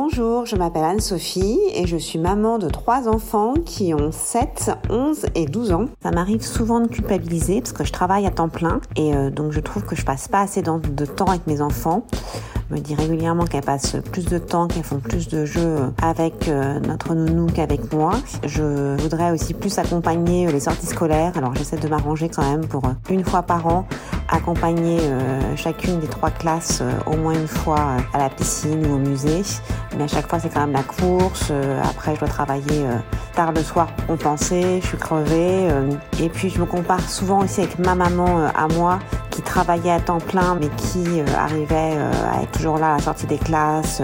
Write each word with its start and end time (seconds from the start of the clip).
Bonjour, 0.00 0.46
je 0.46 0.54
m'appelle 0.54 0.84
Anne-Sophie 0.84 1.58
et 1.74 1.88
je 1.88 1.96
suis 1.96 2.20
maman 2.20 2.58
de 2.58 2.68
trois 2.68 3.08
enfants 3.08 3.54
qui 3.66 3.94
ont 3.94 4.12
7, 4.12 4.70
11 4.88 5.26
et 5.34 5.46
12 5.46 5.72
ans. 5.72 5.86
Ça 6.00 6.12
m'arrive 6.12 6.40
souvent 6.40 6.78
de 6.78 6.86
culpabiliser 6.86 7.60
parce 7.60 7.72
que 7.72 7.82
je 7.82 7.90
travaille 7.90 8.24
à 8.24 8.30
temps 8.30 8.48
plein 8.48 8.80
et 8.94 9.12
euh, 9.12 9.30
donc 9.30 9.50
je 9.50 9.58
trouve 9.58 9.84
que 9.84 9.96
je 9.96 10.04
passe 10.04 10.28
pas 10.28 10.42
assez 10.42 10.62
de 10.62 11.04
temps 11.04 11.26
avec 11.26 11.48
mes 11.48 11.60
enfants 11.60 12.06
me 12.70 12.78
dit 12.78 12.94
régulièrement 12.94 13.44
qu'elle 13.44 13.64
passe 13.64 13.96
plus 14.12 14.26
de 14.26 14.38
temps, 14.38 14.68
qu'elles 14.68 14.84
font 14.84 14.98
plus 14.98 15.28
de 15.28 15.44
jeux 15.44 15.92
avec 16.02 16.48
euh, 16.48 16.80
notre 16.80 17.14
nounou 17.14 17.46
qu'avec 17.46 17.92
moi. 17.92 18.12
Je 18.44 19.00
voudrais 19.00 19.30
aussi 19.30 19.54
plus 19.54 19.78
accompagner 19.78 20.50
les 20.50 20.60
sorties 20.60 20.86
scolaires. 20.86 21.32
Alors 21.36 21.54
j'essaie 21.54 21.78
de 21.78 21.88
m'arranger 21.88 22.28
quand 22.28 22.48
même 22.48 22.66
pour 22.66 22.82
une 23.10 23.24
fois 23.24 23.42
par 23.42 23.66
an 23.66 23.86
accompagner 24.28 24.98
euh, 25.00 25.56
chacune 25.56 26.00
des 26.00 26.06
trois 26.06 26.30
classes 26.30 26.80
euh, 26.82 26.92
au 27.06 27.16
moins 27.16 27.34
une 27.34 27.48
fois 27.48 27.78
euh, 27.78 28.00
à 28.12 28.18
la 28.18 28.30
piscine 28.30 28.86
ou 28.86 28.94
au 28.94 28.98
musée. 28.98 29.42
Mais 29.96 30.04
à 30.04 30.08
chaque 30.08 30.28
fois, 30.28 30.38
c'est 30.38 30.48
quand 30.48 30.60
même 30.60 30.72
la 30.72 30.82
course. 30.82 31.50
après, 31.82 32.14
je 32.14 32.20
dois 32.20 32.28
travailler 32.28 32.84
tard 33.34 33.52
le 33.52 33.62
soir 33.62 33.86
pour 33.88 34.06
compenser. 34.06 34.80
Je 34.82 34.86
suis 34.86 34.98
crevée. 34.98 35.68
et 36.20 36.28
puis, 36.28 36.50
je 36.50 36.60
me 36.60 36.66
compare 36.66 37.00
souvent 37.08 37.42
aussi 37.42 37.62
avec 37.62 37.78
ma 37.78 37.94
maman 37.94 38.48
à 38.54 38.68
moi 38.68 38.98
qui 39.38 39.42
travaillait 39.42 39.92
à 39.92 40.00
temps 40.00 40.18
plein 40.18 40.56
mais 40.60 40.68
qui 40.70 41.20
arrivait 41.36 41.96
à 41.96 42.42
être 42.42 42.50
toujours 42.50 42.76
là 42.76 42.94
à 42.94 42.96
la 42.96 43.02
sortie 43.02 43.26
des 43.26 43.38
classes 43.38 44.02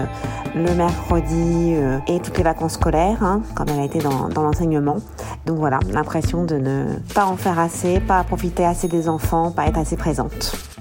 le 0.55 0.73
mercredi 0.73 1.73
et 2.07 2.21
toutes 2.21 2.37
les 2.37 2.43
vacances 2.43 2.75
scolaires, 2.75 3.21
hein, 3.21 3.41
comme 3.53 3.67
elle 3.67 3.81
a 3.81 3.83
été 3.83 3.99
dans, 3.99 4.29
dans 4.29 4.43
l'enseignement. 4.43 4.99
Donc 5.45 5.57
voilà, 5.57 5.81
l'impression 5.91 6.45
de 6.45 6.55
ne 6.55 6.85
pas 7.13 7.25
en 7.25 7.35
faire 7.35 7.59
assez, 7.59 7.99
pas 7.99 8.23
profiter 8.23 8.65
assez 8.65 8.87
des 8.87 9.09
enfants, 9.09 9.51
pas 9.51 9.67
être 9.67 9.77
assez 9.77 9.97
présente. 9.97 10.74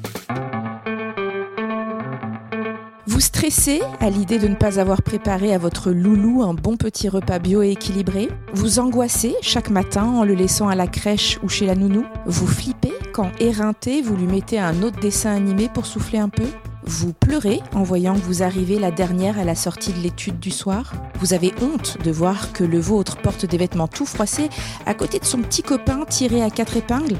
Vous 3.45 3.51
stressez 3.51 3.83
à 4.01 4.09
l'idée 4.09 4.39
de 4.39 4.49
ne 4.49 4.55
pas 4.55 4.81
avoir 4.81 5.03
préparé 5.03 5.53
à 5.53 5.59
votre 5.59 5.91
loulou 5.91 6.43
un 6.43 6.55
bon 6.55 6.79
petit 6.79 7.11
repas 7.11 7.39
bio 7.39 7.63
et 7.63 7.73
équilibré 7.73 8.31
Vous 8.55 8.79
angoissez 8.79 9.37
chaque 9.43 9.69
matin 9.69 10.05
en 10.05 10.25
le 10.25 10.33
laissant 10.33 10.69
à 10.69 10.75
la 10.75 10.87
crèche 10.87 11.39
ou 11.43 11.51
chez 11.51 11.67
la 11.67 11.75
nounou 11.75 12.07
Vous 12.25 12.47
flippez 12.47 12.95
quand 13.13 13.31
éreinté, 13.41 14.01
vous 14.01 14.17
lui 14.17 14.25
mettez 14.25 14.59
un 14.59 14.83
autre 14.83 14.99
dessin 14.99 15.35
animé 15.35 15.69
pour 15.69 15.85
souffler 15.85 16.19
un 16.19 16.31
peu 16.31 16.47
vous 16.87 17.15
pleurez 17.15 17.63
en 17.75 17.83
voyant 17.83 18.13
que 18.15 18.21
vous 18.21 18.43
arrivez 18.43 18.79
la 18.79 18.91
dernière 18.91 19.39
à 19.39 19.45
la 19.45 19.55
sortie 19.55 19.95
de 19.95 20.01
l'étude 20.01 20.39
du 20.39 20.51
soir 20.51 20.93
Vous 21.19 21.33
avez 21.33 21.55
honte 21.63 21.97
de 22.05 22.11
voir 22.11 22.53
que 22.53 22.63
le 22.63 22.79
vôtre 22.79 23.17
porte 23.17 23.47
des 23.47 23.57
vêtements 23.57 23.89
tout 23.89 24.05
froissés 24.05 24.51
à 24.85 24.93
côté 24.93 25.19
de 25.19 25.25
son 25.25 25.39
petit 25.39 25.63
copain 25.63 26.05
tiré 26.07 26.43
à 26.43 26.51
quatre 26.51 26.77
épingles 26.77 27.17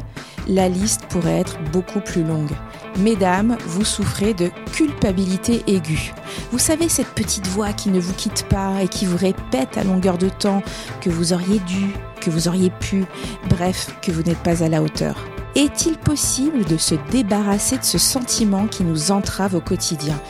La 0.49 0.69
liste 0.69 1.07
pourrait 1.09 1.41
être 1.41 1.59
beaucoup 1.73 2.01
plus 2.01 2.25
longue. 2.25 2.53
Mesdames, 2.99 3.57
vous 3.67 3.85
souffrez 3.85 4.35
de 4.35 4.51
culpabilité 4.73 5.63
aiguë. 5.67 6.13
Vous 6.53 6.59
savez 6.59 6.89
cette 6.89 7.09
petite 7.09 7.47
voix 7.49 7.73
qui 7.73 7.91
ne 7.91 7.99
vous 7.99 8.13
quitte 8.13 8.47
pas 8.49 8.83
et 8.83 8.89
qui 8.89 9.05
vous 9.05 9.17
répète 9.17 9.77
à 9.77 9.85
longueur 9.85 10.17
de 10.17 10.29
temps 10.29 10.63
que 11.01 11.11
vous 11.11 11.33
auriez 11.33 11.59
dû, 11.61 11.93
que 12.21 12.31
vous 12.31 12.47
auriez 12.47 12.71
pu, 12.71 13.05
bref, 13.49 13.95
que 14.01 14.13
vous 14.13 14.23
n'êtes 14.23 14.39
pas 14.39 14.63
à 14.63 14.69
la 14.69 14.81
hauteur. 14.81 15.17
Est-il 15.57 15.97
possible 15.97 16.65
de 16.65 16.77
se 16.77 16.95
débarrasser 17.11 17.79
de 17.79 17.85
ce 17.85 17.99
sentiment 17.99 18.67
qui 18.67 18.85
nous 18.85 19.11
entrave 19.11 19.55
au 19.55 19.61
quotidien? 19.61 20.21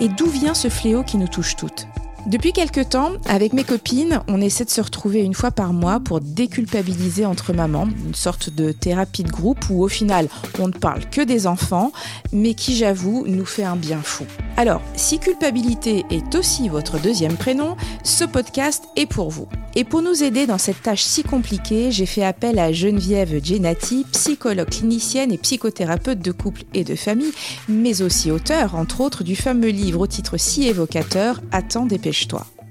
Et 0.00 0.08
d'où 0.08 0.26
vient 0.26 0.54
ce 0.54 0.68
fléau 0.68 1.02
qui 1.02 1.18
nous 1.18 1.28
touche 1.28 1.56
toutes? 1.56 1.86
Depuis 2.26 2.52
quelque 2.52 2.80
temps, 2.80 3.12
avec 3.26 3.52
mes 3.52 3.64
copines, 3.64 4.20
on 4.28 4.40
essaie 4.40 4.64
de 4.64 4.70
se 4.70 4.80
retrouver 4.80 5.20
une 5.20 5.34
fois 5.34 5.50
par 5.50 5.74
mois 5.74 6.00
pour 6.00 6.20
déculpabiliser 6.20 7.26
entre 7.26 7.52
mamans, 7.52 7.88
une 8.06 8.14
sorte 8.14 8.48
de 8.48 8.72
thérapie 8.72 9.24
de 9.24 9.30
groupe 9.30 9.68
où 9.68 9.82
au 9.82 9.88
final 9.88 10.28
on 10.58 10.68
ne 10.68 10.72
parle 10.72 11.04
que 11.10 11.20
des 11.20 11.46
enfants, 11.46 11.92
mais 12.32 12.54
qui 12.54 12.76
j'avoue 12.76 13.24
nous 13.26 13.44
fait 13.44 13.64
un 13.64 13.76
bien 13.76 14.00
fou. 14.02 14.24
Alors, 14.56 14.80
si 14.96 15.18
culpabilité 15.18 16.06
est 16.10 16.34
aussi 16.34 16.68
votre 16.68 16.98
deuxième 16.98 17.36
prénom, 17.36 17.76
ce 18.04 18.24
podcast 18.24 18.84
est 18.96 19.06
pour 19.06 19.30
vous. 19.30 19.48
Et 19.76 19.82
pour 19.82 20.02
nous 20.02 20.22
aider 20.22 20.46
dans 20.46 20.58
cette 20.58 20.82
tâche 20.82 21.02
si 21.02 21.24
compliquée, 21.24 21.90
j'ai 21.90 22.06
fait 22.06 22.24
appel 22.24 22.60
à 22.60 22.72
Geneviève 22.72 23.44
Genati, 23.44 24.06
psychologue 24.12 24.70
clinicienne 24.70 25.32
et 25.32 25.38
psychothérapeute 25.38 26.20
de 26.20 26.30
couple 26.30 26.62
et 26.72 26.84
de 26.84 26.94
famille, 26.94 27.32
mais 27.68 28.00
aussi 28.00 28.30
auteur, 28.30 28.76
entre 28.76 29.00
autres, 29.00 29.24
du 29.24 29.34
fameux 29.34 29.70
livre 29.70 30.00
au 30.00 30.06
titre 30.06 30.36
si 30.36 30.68
évocateur 30.68 31.40
Attends, 31.50 31.86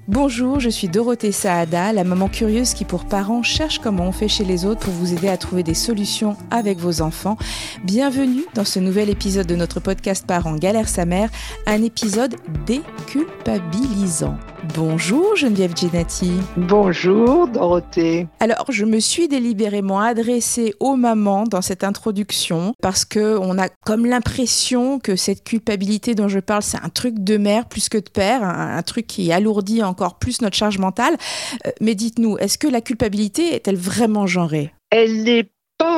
Bonjour, 0.06 0.60
je 0.60 0.68
suis 0.68 0.88
Dorothée 0.88 1.32
Saada, 1.32 1.92
la 1.92 2.04
maman 2.04 2.28
curieuse 2.28 2.74
qui 2.74 2.84
pour 2.84 3.06
parents 3.06 3.42
cherche 3.42 3.78
comment 3.78 4.04
on 4.04 4.12
fait 4.12 4.28
chez 4.28 4.44
les 4.44 4.66
autres 4.66 4.80
pour 4.80 4.92
vous 4.92 5.14
aider 5.14 5.28
à 5.28 5.38
trouver 5.38 5.62
des 5.62 5.74
solutions 5.74 6.36
avec 6.50 6.78
vos 6.78 7.00
enfants. 7.00 7.38
Bienvenue 7.84 8.44
dans 8.54 8.66
ce 8.66 8.80
nouvel 8.80 9.08
épisode 9.08 9.46
de 9.46 9.56
notre 9.56 9.80
podcast 9.80 10.26
Parents 10.26 10.56
galère 10.56 10.88
sa 10.88 11.06
mère, 11.06 11.30
un 11.66 11.82
épisode 11.82 12.36
déculpabilisant. 12.66 14.36
Bonjour 14.72 15.36
Geneviève 15.36 15.76
Genati. 15.76 16.32
Bonjour 16.56 17.48
Dorothée. 17.48 18.26
Alors, 18.40 18.64
je 18.70 18.84
me 18.84 18.98
suis 18.98 19.28
délibérément 19.28 20.00
adressée 20.00 20.74
aux 20.80 20.96
mamans 20.96 21.44
dans 21.44 21.60
cette 21.60 21.84
introduction 21.84 22.74
parce 22.80 23.04
que 23.04 23.36
on 23.38 23.58
a 23.58 23.68
comme 23.84 24.06
l'impression 24.06 24.98
que 24.98 25.16
cette 25.16 25.44
culpabilité 25.44 26.14
dont 26.14 26.28
je 26.28 26.38
parle, 26.38 26.62
c'est 26.62 26.82
un 26.82 26.88
truc 26.88 27.18
de 27.18 27.36
mère 27.36 27.66
plus 27.66 27.88
que 27.88 27.98
de 27.98 28.08
père, 28.08 28.42
un, 28.42 28.82
truc 28.82 29.06
qui 29.06 29.32
alourdit 29.32 29.82
encore 29.82 30.18
plus 30.18 30.40
notre 30.40 30.56
charge 30.56 30.78
mentale. 30.78 31.16
Euh, 31.66 31.70
mais 31.80 31.94
dites-nous, 31.94 32.38
est-ce 32.38 32.56
que 32.56 32.68
la 32.68 32.80
culpabilité 32.80 33.54
est-elle 33.54 33.76
vraiment 33.76 34.26
genrée? 34.26 34.72
Elle 34.90 35.28
est 35.28 35.50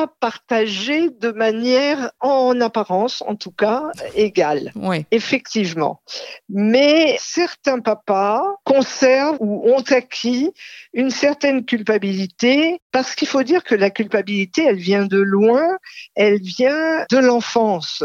pas 0.07 0.27
partagé 0.27 1.09
de 1.09 1.31
manière, 1.31 2.11
en 2.19 2.59
apparence 2.61 3.23
en 3.25 3.35
tout 3.35 3.51
cas, 3.51 3.91
égale. 4.15 4.71
Oui. 4.75 5.05
Effectivement. 5.11 6.01
Mais 6.49 7.15
certains 7.19 7.79
papas 7.79 8.43
conservent 8.63 9.37
ou 9.39 9.69
ont 9.69 9.83
acquis 9.89 10.51
une 10.93 11.11
certaine 11.11 11.65
culpabilité 11.65 12.81
parce 12.91 13.15
qu'il 13.15 13.27
faut 13.27 13.43
dire 13.43 13.63
que 13.63 13.75
la 13.75 13.89
culpabilité, 13.89 14.63
elle 14.65 14.77
vient 14.77 15.05
de 15.05 15.19
loin, 15.19 15.77
elle 16.15 16.41
vient 16.41 17.05
de 17.09 17.17
l'enfance 17.17 18.03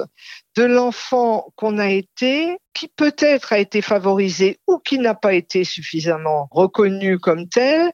de 0.57 0.65
l'enfant 0.65 1.53
qu'on 1.57 1.79
a 1.79 1.89
été, 1.89 2.59
qui 2.75 2.89
peut-être 2.89 3.53
a 3.53 3.59
été 3.59 3.81
favorisé 3.81 4.59
ou 4.67 4.79
qui 4.79 4.99
n'a 4.99 5.15
pas 5.15 5.35
été 5.35 5.65
suffisamment 5.65 6.49
reconnu 6.51 7.19
comme 7.19 7.49
tel, 7.49 7.91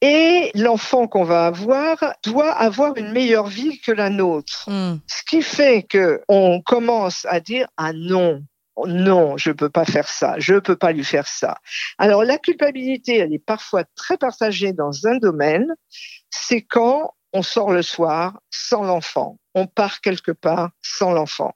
et 0.00 0.50
l'enfant 0.54 1.08
qu'on 1.08 1.24
va 1.24 1.46
avoir 1.46 1.98
doit 2.24 2.52
avoir 2.52 2.96
une 2.96 3.12
meilleure 3.12 3.48
vie 3.48 3.80
que 3.80 3.92
la 3.92 4.10
nôtre. 4.10 4.68
Hmm. 4.68 4.98
Ce 5.06 5.22
qui 5.28 5.42
fait 5.42 5.82
que 5.82 6.22
on 6.28 6.60
commence 6.62 7.26
à 7.28 7.40
dire 7.40 7.68
ah 7.76 7.92
non, 7.92 8.42
non, 8.86 9.36
je 9.36 9.50
peux 9.50 9.70
pas 9.70 9.84
faire 9.84 10.08
ça, 10.08 10.36
je 10.38 10.54
peux 10.54 10.76
pas 10.76 10.92
lui 10.92 11.04
faire 11.04 11.26
ça. 11.26 11.56
Alors 11.98 12.24
la 12.24 12.38
culpabilité, 12.38 13.18
elle 13.18 13.32
est 13.32 13.44
parfois 13.44 13.84
très 13.96 14.16
partagée 14.16 14.72
dans 14.72 15.06
un 15.06 15.16
domaine, 15.16 15.66
c'est 16.30 16.62
quand 16.62 17.14
on 17.32 17.42
sort 17.42 17.72
le 17.72 17.82
soir 17.82 18.40
sans 18.50 18.84
l'enfant, 18.84 19.38
on 19.54 19.66
part 19.66 20.00
quelque 20.00 20.32
part 20.32 20.70
sans 20.80 21.12
l'enfant. 21.12 21.54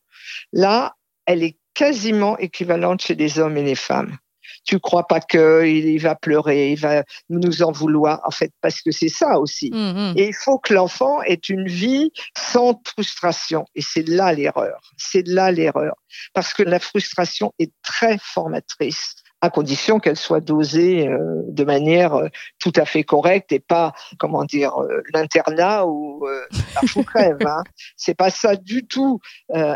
Là, 0.53 0.97
elle 1.27 1.43
est 1.43 1.57
quasiment 1.75 2.37
équivalente 2.39 3.03
chez 3.03 3.15
les 3.15 3.39
hommes 3.39 3.57
et 3.57 3.63
les 3.63 3.75
femmes 3.75 4.17
tu 4.65 4.79
crois 4.79 5.07
pas 5.07 5.21
qu'il 5.21 6.01
va 6.01 6.15
pleurer, 6.15 6.73
il 6.73 6.79
va 6.79 7.05
nous 7.29 7.63
en 7.63 7.73
vouloir, 7.73 8.21
en 8.25 8.31
fait, 8.31 8.53
parce 8.61 8.81
que 8.81 8.91
c'est 8.91 9.09
ça 9.09 9.39
aussi. 9.39 9.71
Mmh, 9.73 9.77
mmh. 9.77 10.15
Et 10.17 10.29
il 10.29 10.35
faut 10.35 10.59
que 10.59 10.75
l'enfant 10.75 11.23
ait 11.23 11.35
une 11.35 11.67
vie 11.67 12.13
sans 12.37 12.81
frustration. 12.87 13.65
Et 13.75 13.83
c'est 13.83 14.09
là 14.09 14.33
l'erreur. 14.33 14.81
C'est 14.97 15.27
là 15.27 15.51
l'erreur. 15.51 15.95
Parce 16.35 16.55
que 16.55 16.63
la 16.63 16.79
frustration 16.79 17.53
est 17.59 17.73
très 17.83 18.19
formatrice 18.19 19.22
à 19.43 19.51
condition 19.51 19.99
qu'elle 19.99 20.17
soit 20.17 20.41
dosée 20.41 21.09
euh, 21.09 21.43
de 21.49 21.65
manière 21.65 22.15
euh, 22.15 22.29
tout 22.61 22.73
à 22.77 22.85
fait 22.85 23.03
correcte 23.03 23.51
et 23.51 23.59
pas, 23.59 23.93
comment 24.19 24.45
dire, 24.45 24.81
euh, 24.81 25.03
l'internat 25.13 25.85
ou 25.87 26.25
la 26.53 26.89
fou 26.89 27.03
crève. 27.03 27.39
Hein. 27.45 27.65
C'est 27.97 28.15
pas 28.15 28.31
ça 28.31 28.55
du 28.55 28.87
tout. 28.87 29.19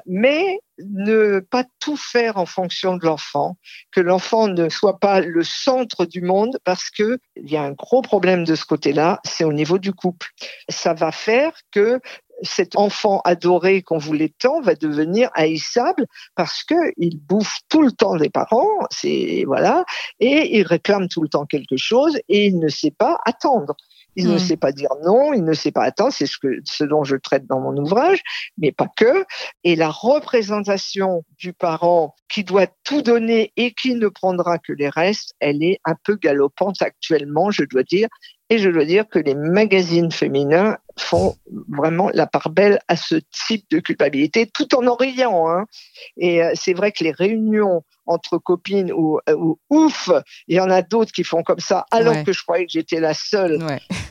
mais 0.06 0.60
ne 0.78 1.40
pas 1.40 1.64
tout 1.80 1.96
faire 1.96 2.36
en 2.36 2.46
fonction 2.46 2.96
de 2.96 3.04
l'enfant, 3.04 3.56
que 3.92 4.00
l'enfant 4.00 4.46
ne 4.46 4.68
soit 4.68 5.00
pas 5.00 5.20
le 5.20 5.42
centre 5.42 6.04
du 6.04 6.20
monde, 6.20 6.58
parce 6.64 6.90
que 6.90 7.18
il 7.36 7.50
y 7.50 7.56
a 7.56 7.62
un 7.62 7.72
gros 7.72 8.02
problème 8.02 8.44
de 8.44 8.54
ce 8.54 8.64
côté-là, 8.64 9.20
c'est 9.24 9.44
au 9.44 9.54
niveau 9.54 9.78
du 9.78 9.92
couple. 9.92 10.28
Ça 10.68 10.92
va 10.92 11.12
faire 11.12 11.52
que 11.72 12.00
cet 12.42 12.76
enfant 12.76 13.20
adoré 13.24 13.82
qu'on 13.82 13.98
voulait 13.98 14.32
tant 14.38 14.60
va 14.60 14.74
devenir 14.74 15.30
haïssable 15.34 16.06
parce 16.34 16.62
que 16.64 16.74
il 16.96 17.18
bouffe 17.18 17.58
tout 17.68 17.82
le 17.82 17.92
temps 17.92 18.16
des 18.16 18.30
parents, 18.30 18.78
c'est 18.90 19.44
voilà, 19.46 19.84
et 20.20 20.58
il 20.58 20.66
réclame 20.66 21.08
tout 21.08 21.22
le 21.22 21.28
temps 21.28 21.46
quelque 21.46 21.76
chose 21.76 22.18
et 22.28 22.46
il 22.46 22.58
ne 22.58 22.68
sait 22.68 22.94
pas 22.96 23.18
attendre. 23.24 23.74
Il 24.16 24.28
ne 24.28 24.36
hmm. 24.36 24.38
sait 24.38 24.56
pas 24.56 24.72
dire 24.72 24.88
non, 25.04 25.34
il 25.34 25.44
ne 25.44 25.52
sait 25.52 25.70
pas 25.70 25.84
attendre, 25.84 26.12
c'est 26.12 26.26
ce, 26.26 26.38
que, 26.38 26.48
ce 26.64 26.84
dont 26.84 27.04
je 27.04 27.16
traite 27.16 27.46
dans 27.46 27.60
mon 27.60 27.76
ouvrage, 27.76 28.22
mais 28.56 28.72
pas 28.72 28.88
que. 28.96 29.24
Et 29.62 29.76
la 29.76 29.90
représentation 29.90 31.22
du 31.38 31.52
parent 31.52 32.14
qui 32.30 32.42
doit 32.42 32.66
tout 32.82 33.02
donner 33.02 33.52
et 33.56 33.72
qui 33.72 33.94
ne 33.94 34.08
prendra 34.08 34.58
que 34.58 34.72
les 34.72 34.88
restes, 34.88 35.34
elle 35.38 35.62
est 35.62 35.80
un 35.84 35.94
peu 36.02 36.16
galopante 36.16 36.80
actuellement, 36.80 37.50
je 37.50 37.64
dois 37.64 37.82
dire. 37.82 38.08
Et 38.48 38.58
je 38.58 38.70
dois 38.70 38.84
dire 38.84 39.08
que 39.08 39.18
les 39.18 39.34
magazines 39.34 40.12
féminins 40.12 40.78
font 40.98 41.36
vraiment 41.68 42.10
la 42.14 42.26
part 42.26 42.50
belle 42.50 42.78
à 42.88 42.96
ce 42.96 43.16
type 43.46 43.66
de 43.70 43.80
culpabilité, 43.80 44.46
tout 44.46 44.74
en 44.74 44.86
en 44.86 44.94
riant. 44.94 45.48
Hein. 45.48 45.66
Et 46.16 46.42
euh, 46.42 46.52
c'est 46.54 46.72
vrai 46.72 46.92
que 46.92 47.04
les 47.04 47.12
réunions 47.12 47.82
entre 48.06 48.38
copines 48.38 48.92
ou, 48.92 49.18
euh, 49.28 49.34
ou 49.34 49.58
ouf, 49.70 50.10
il 50.48 50.56
y 50.56 50.60
en 50.60 50.70
a 50.70 50.82
d'autres 50.82 51.12
qui 51.12 51.24
font 51.24 51.42
comme 51.42 51.58
ça, 51.58 51.86
alors 51.90 52.22
que 52.24 52.32
je 52.32 52.42
croyais 52.42 52.66
que 52.66 52.72
j'étais 52.72 53.00
la 53.00 53.14
seule 53.14 53.58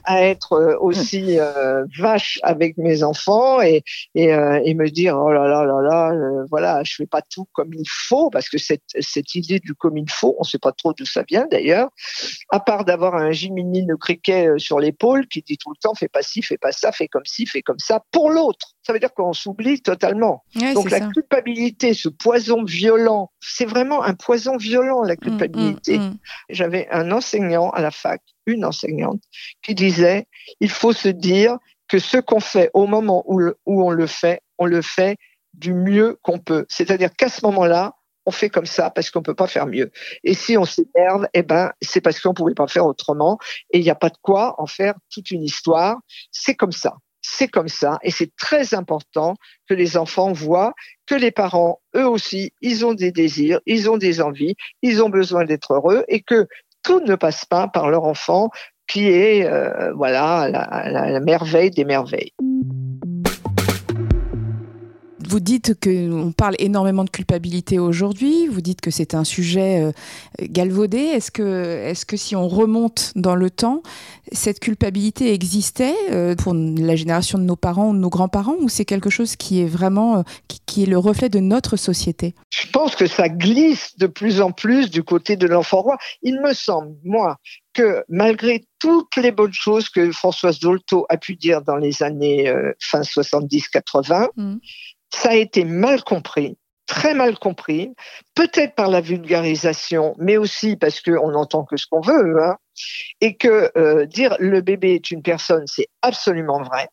à 0.03 0.21
être 0.21 0.53
euh, 0.53 0.77
aussi 0.79 1.39
euh, 1.39 1.85
vache 1.97 2.39
avec 2.43 2.77
mes 2.77 3.03
enfants 3.03 3.61
et, 3.61 3.83
et, 4.13 4.29
et, 4.29 4.73
me 4.73 4.89
dire 4.89 5.17
oh 5.17 5.31
là 5.31 5.47
là 5.47 5.65
là 5.65 5.81
là, 5.81 6.13
voilà, 6.49 6.83
je 6.83 6.95
fais 6.95 7.05
pas 7.05 7.21
tout 7.21 7.47
comme 7.53 7.73
il 7.73 7.87
faut 7.87 8.29
parce 8.29 8.49
que 8.49 8.57
cette, 8.57 8.83
cette 8.99 9.33
idée 9.35 9.59
du 9.59 9.73
comme 9.73 9.97
il 9.97 10.09
faut, 10.09 10.35
on 10.39 10.43
sait 10.43 10.59
pas 10.59 10.73
trop 10.73 10.93
d'où 10.93 11.05
ça 11.05 11.23
vient 11.27 11.47
d'ailleurs, 11.49 11.89
à 12.49 12.59
part 12.59 12.83
d'avoir 12.85 13.15
un 13.15 13.31
Jiminy 13.31 13.85
de 13.85 13.95
criquet 14.25 14.49
sur 14.57 14.79
l'épaule 14.79 15.27
qui 15.27 15.41
dit 15.41 15.57
tout 15.57 15.69
le 15.69 15.77
temps 15.81 15.93
fais 15.93 16.07
pas 16.07 16.21
ci, 16.21 16.41
fais 16.41 16.57
pas 16.57 16.71
ça, 16.71 16.91
fais 16.91 17.07
comme 17.07 17.25
ci, 17.25 17.45
fais 17.45 17.61
comme 17.61 17.79
ça 17.79 18.03
pour 18.11 18.29
l'autre. 18.29 18.73
Ça 18.83 18.93
veut 18.93 18.99
dire 18.99 19.13
qu'on 19.13 19.33
s'oublie 19.33 19.81
totalement. 19.81 20.43
Donc 20.73 20.89
la 20.89 20.99
culpabilité, 20.99 21.93
ce 21.93 22.09
poison 22.09 22.63
violent, 22.63 23.31
c'est 23.39 23.65
vraiment 23.65 24.03
un 24.03 24.13
poison 24.13 24.57
violent, 24.57 25.03
la 25.03 25.15
mm, 25.15 25.17
culpabilité. 25.17 25.97
Mm, 25.97 26.03
mm. 26.03 26.17
J'avais 26.49 26.87
un 26.91 27.11
enseignant 27.11 27.69
à 27.71 27.81
la 27.81 27.91
fac, 27.91 28.21
une 28.45 28.65
enseignante, 28.65 29.21
qui 29.63 29.75
disait, 29.75 30.27
il 30.59 30.69
faut 30.69 30.93
se 30.93 31.09
dire 31.09 31.57
que 31.87 31.99
ce 31.99 32.17
qu'on 32.17 32.39
fait 32.39 32.69
au 32.73 32.87
moment 32.87 33.23
où, 33.27 33.41
on 33.65 33.91
le 33.91 34.07
fait, 34.07 34.41
on 34.57 34.65
le 34.65 34.81
fait 34.81 35.17
du 35.53 35.73
mieux 35.73 36.17
qu'on 36.21 36.39
peut. 36.39 36.65
C'est-à-dire 36.69 37.09
qu'à 37.15 37.29
ce 37.29 37.45
moment-là, 37.45 37.95
on 38.25 38.31
fait 38.31 38.49
comme 38.49 38.65
ça 38.65 38.89
parce 38.89 39.09
qu'on 39.11 39.21
peut 39.21 39.35
pas 39.35 39.47
faire 39.47 39.67
mieux. 39.67 39.91
Et 40.23 40.33
si 40.33 40.57
on 40.57 40.65
s'énerve, 40.65 41.27
eh 41.33 41.43
ben, 41.43 41.71
c'est 41.81 42.01
parce 42.01 42.19
qu'on 42.19 42.33
pouvait 42.33 42.53
pas 42.53 42.67
faire 42.67 42.85
autrement. 42.85 43.37
Et 43.71 43.79
il 43.79 43.83
n'y 43.83 43.89
a 43.89 43.95
pas 43.95 44.09
de 44.09 44.17
quoi 44.21 44.55
en 44.57 44.67
faire 44.67 44.95
toute 45.11 45.31
une 45.31 45.43
histoire. 45.43 45.97
C'est 46.31 46.55
comme 46.55 46.71
ça 46.71 46.95
c'est 47.27 47.47
comme 47.47 47.67
ça 47.67 47.97
et 48.03 48.11
c'est 48.11 48.35
très 48.35 48.73
important 48.73 49.35
que 49.67 49.73
les 49.73 49.97
enfants 49.97 50.31
voient 50.31 50.73
que 51.05 51.15
les 51.15 51.31
parents, 51.31 51.81
eux 51.95 52.07
aussi, 52.07 52.53
ils 52.61 52.85
ont 52.85 52.93
des 52.93 53.11
désirs, 53.11 53.59
ils 53.65 53.89
ont 53.89 53.97
des 53.97 54.21
envies, 54.21 54.55
ils 54.81 55.01
ont 55.01 55.09
besoin 55.09 55.45
d'être 55.45 55.73
heureux 55.73 56.03
et 56.07 56.21
que 56.21 56.47
tout 56.83 56.99
ne 57.01 57.15
passe 57.15 57.45
pas 57.45 57.67
par 57.67 57.89
leur 57.89 58.03
enfant 58.03 58.49
qui 58.87 59.07
est 59.07 59.45
euh, 59.45 59.91
voilà 59.93 60.47
la 60.49 61.19
merveille 61.19 61.71
des 61.71 61.85
merveilles. 61.85 62.33
Vous 65.27 65.39
dites 65.39 65.73
qu'on 65.81 66.31
parle 66.31 66.55
énormément 66.59 67.03
de 67.03 67.09
culpabilité 67.09 67.79
aujourd'hui, 67.79 68.47
vous 68.47 68.61
dites 68.61 68.81
que 68.81 68.91
c'est 68.91 69.15
un 69.15 69.23
sujet 69.23 69.81
euh, 69.81 69.91
galvaudé. 70.39 70.99
Est-ce 70.99 71.31
que, 71.31 71.89
est 71.89 72.05
que 72.05 72.15
si 72.15 72.35
on 72.35 72.47
remonte 72.47 73.11
dans 73.15 73.35
le 73.35 73.49
temps, 73.49 73.81
cette 74.31 74.59
culpabilité 74.59 75.33
existait 75.33 75.95
euh, 76.11 76.35
pour 76.35 76.53
la 76.53 76.95
génération 76.95 77.39
de 77.39 77.43
nos 77.43 77.55
parents 77.55 77.89
ou 77.89 77.93
de 77.93 77.99
nos 77.99 78.09
grands-parents 78.09 78.55
ou 78.59 78.69
c'est 78.69 78.85
quelque 78.85 79.09
chose 79.09 79.35
qui 79.35 79.61
est 79.61 79.65
vraiment, 79.65 80.17
euh, 80.17 80.21
qui, 80.67 80.83
est 80.83 80.87
le 80.87 80.99
reflet 80.99 81.29
de 81.29 81.39
notre 81.39 81.75
société? 81.75 82.35
Je 82.51 82.67
pense 82.71 82.95
que 82.95 83.07
ça 83.07 83.27
glisse 83.27 83.97
de 83.97 84.07
plus 84.07 84.41
en 84.41 84.51
plus 84.51 84.91
du 84.91 85.01
côté 85.01 85.37
de 85.37 85.47
l'enfant 85.47 85.81
roi. 85.81 85.97
Il 86.21 86.39
me 86.41 86.53
semble, 86.53 86.95
moi, 87.03 87.37
que 87.73 88.03
malgré 88.09 88.65
toutes 88.79 89.15
les 89.15 89.31
bonnes 89.31 89.53
choses 89.53 89.89
que 89.89 90.11
Françoise 90.11 90.59
Dolto 90.59 91.05
a 91.09 91.17
pu 91.17 91.35
dire 91.35 91.61
dans 91.61 91.77
les 91.77 92.03
années 92.03 92.53
fin 92.79 93.01
70-80, 93.01 94.27
ça 95.15 95.29
a 95.29 95.35
été 95.35 95.63
mal 95.63 96.03
compris, 96.03 96.57
très 96.87 97.13
mal 97.13 97.37
compris, 97.39 97.93
peut-être 98.35 98.75
par 98.75 98.89
la 98.89 99.01
vulgarisation, 99.01 100.15
mais 100.17 100.37
aussi 100.37 100.75
parce 100.75 101.01
qu'on 101.01 101.31
n'entend 101.31 101.63
que 101.63 101.77
ce 101.77 101.87
qu'on 101.87 102.01
veut, 102.01 102.43
hein, 102.43 102.57
et 103.21 103.35
que 103.35 103.71
euh, 103.77 104.05
dire 104.05 104.35
le 104.39 104.61
bébé 104.61 104.95
est 104.95 105.11
une 105.11 105.21
personne, 105.21 105.63
c'est 105.67 105.87
absolument 106.01 106.61
vrai. 106.61 106.87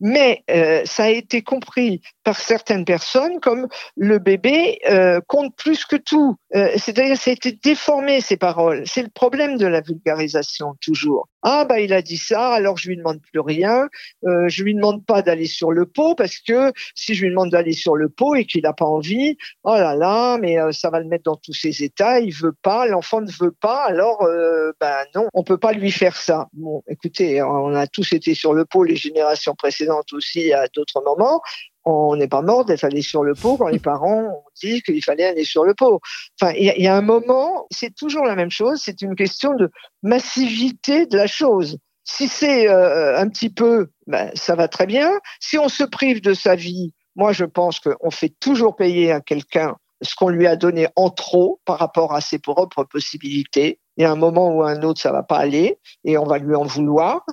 Mais 0.00 0.42
euh, 0.50 0.82
ça 0.86 1.04
a 1.04 1.08
été 1.08 1.42
compris 1.42 2.00
par 2.24 2.38
certaines 2.38 2.84
personnes 2.84 3.40
comme 3.40 3.68
le 3.96 4.18
bébé 4.18 4.78
euh, 4.90 5.20
compte 5.26 5.54
plus 5.56 5.84
que 5.84 5.96
tout. 5.96 6.36
C'est-à-dire, 6.52 7.16
ça 7.16 7.30
a 7.30 7.34
été 7.34 7.52
déformé 7.52 8.20
ces 8.20 8.36
paroles. 8.36 8.82
C'est 8.86 9.02
le 9.02 9.08
problème 9.08 9.56
de 9.56 9.66
la 9.66 9.80
vulgarisation 9.80 10.74
toujours. 10.80 11.28
Ah 11.42 11.64
bah 11.64 11.80
il 11.80 11.92
a 11.94 12.02
dit 12.02 12.18
ça, 12.18 12.48
alors 12.52 12.76
je 12.76 12.88
lui 12.88 12.98
demande 12.98 13.20
plus 13.22 13.40
rien. 13.40 13.88
Euh, 14.26 14.48
je 14.48 14.62
lui 14.62 14.74
demande 14.74 15.06
pas 15.06 15.22
d'aller 15.22 15.46
sur 15.46 15.72
le 15.72 15.86
pot 15.86 16.14
parce 16.14 16.38
que 16.38 16.72
si 16.94 17.14
je 17.14 17.22
lui 17.22 17.30
demande 17.30 17.50
d'aller 17.50 17.72
sur 17.72 17.96
le 17.96 18.10
pot 18.10 18.34
et 18.34 18.44
qu'il 18.44 18.62
n'a 18.62 18.74
pas 18.74 18.84
envie, 18.84 19.38
oh 19.64 19.74
là 19.74 19.94
là, 19.96 20.36
mais 20.38 20.58
euh, 20.58 20.70
ça 20.72 20.90
va 20.90 21.00
le 21.00 21.06
mettre 21.06 21.24
dans 21.24 21.36
tous 21.36 21.54
ses 21.54 21.82
états. 21.82 22.20
Il 22.20 22.34
veut 22.34 22.54
pas, 22.62 22.86
l'enfant 22.86 23.22
ne 23.22 23.30
veut 23.30 23.54
pas, 23.58 23.84
alors 23.86 24.22
euh, 24.22 24.72
ben 24.80 25.04
non, 25.14 25.28
on 25.32 25.42
peut 25.42 25.56
pas 25.56 25.72
lui 25.72 25.90
faire 25.90 26.16
ça. 26.16 26.48
Bon, 26.52 26.82
écoutez, 26.88 27.42
on 27.42 27.74
a 27.74 27.86
tous 27.86 28.12
été 28.12 28.34
sur 28.34 28.52
le 28.52 28.66
pot, 28.66 28.84
les 28.84 28.96
générations 28.96 29.54
précédentes 29.54 30.12
aussi 30.12 30.52
à 30.52 30.66
d'autres 30.68 31.02
moments 31.02 31.40
on 31.84 32.16
n'est 32.16 32.28
pas 32.28 32.42
mort 32.42 32.64
d'être 32.64 32.84
allé 32.84 33.02
sur 33.02 33.24
le 33.24 33.34
pot 33.34 33.56
quand 33.56 33.68
les 33.68 33.78
parents 33.78 34.44
dit 34.60 34.82
qu'il 34.82 35.02
fallait 35.02 35.24
aller 35.24 35.44
sur 35.44 35.64
le 35.64 35.74
pot. 35.74 36.00
Enfin, 36.40 36.52
il 36.56 36.64
y, 36.64 36.86
a 36.86 36.96
un 36.96 37.02
moment, 37.02 37.66
c'est 37.70 37.94
toujours 37.94 38.24
la 38.24 38.36
même 38.36 38.50
chose, 38.50 38.80
c'est 38.84 39.02
une 39.02 39.14
question 39.14 39.54
de 39.54 39.70
massivité 40.02 41.06
de 41.06 41.16
la 41.16 41.26
chose. 41.26 41.78
Si 42.04 42.28
c'est 42.28 42.68
euh, 42.68 43.18
un 43.18 43.28
petit 43.28 43.50
peu, 43.50 43.88
ben, 44.06 44.30
ça 44.34 44.54
va 44.54 44.68
très 44.68 44.86
bien. 44.86 45.10
Si 45.40 45.58
on 45.58 45.68
se 45.68 45.84
prive 45.84 46.20
de 46.20 46.34
sa 46.34 46.54
vie, 46.54 46.92
moi 47.16 47.32
je 47.32 47.44
pense 47.44 47.80
qu'on 47.80 48.10
fait 48.10 48.34
toujours 48.40 48.76
payer 48.76 49.12
à 49.12 49.20
quelqu'un 49.20 49.76
ce 50.02 50.14
qu'on 50.14 50.28
lui 50.28 50.46
a 50.46 50.56
donné 50.56 50.88
en 50.96 51.10
trop 51.10 51.60
par 51.64 51.78
rapport 51.78 52.14
à 52.14 52.20
ses 52.20 52.38
propres 52.38 52.84
possibilités. 52.84 53.80
Il 53.96 54.02
y 54.02 54.06
a 54.06 54.10
un 54.10 54.16
moment 54.16 54.48
ou 54.48 54.62
un 54.62 54.82
autre, 54.82 55.00
ça 55.00 55.12
va 55.12 55.22
pas 55.22 55.36
aller 55.36 55.78
et 56.04 56.16
on 56.16 56.24
va 56.24 56.38
lui 56.38 56.54
en 56.54 56.64
vouloir. 56.64 57.24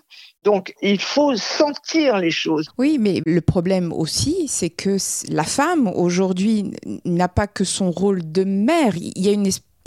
Donc, 0.47 0.73
il 0.81 1.01
faut 1.01 1.35
sentir 1.35 2.19
les 2.19 2.31
choses. 2.31 2.69
Oui, 2.77 2.97
mais 3.01 3.21
le 3.25 3.41
problème 3.41 3.91
aussi, 3.91 4.47
c'est 4.47 4.69
que 4.69 4.95
la 5.29 5.43
femme, 5.43 5.91
aujourd'hui, 5.93 6.71
n'a 7.03 7.27
pas 7.27 7.47
que 7.47 7.65
son 7.65 7.91
rôle 7.91 8.31
de 8.31 8.45
mère. 8.45 8.93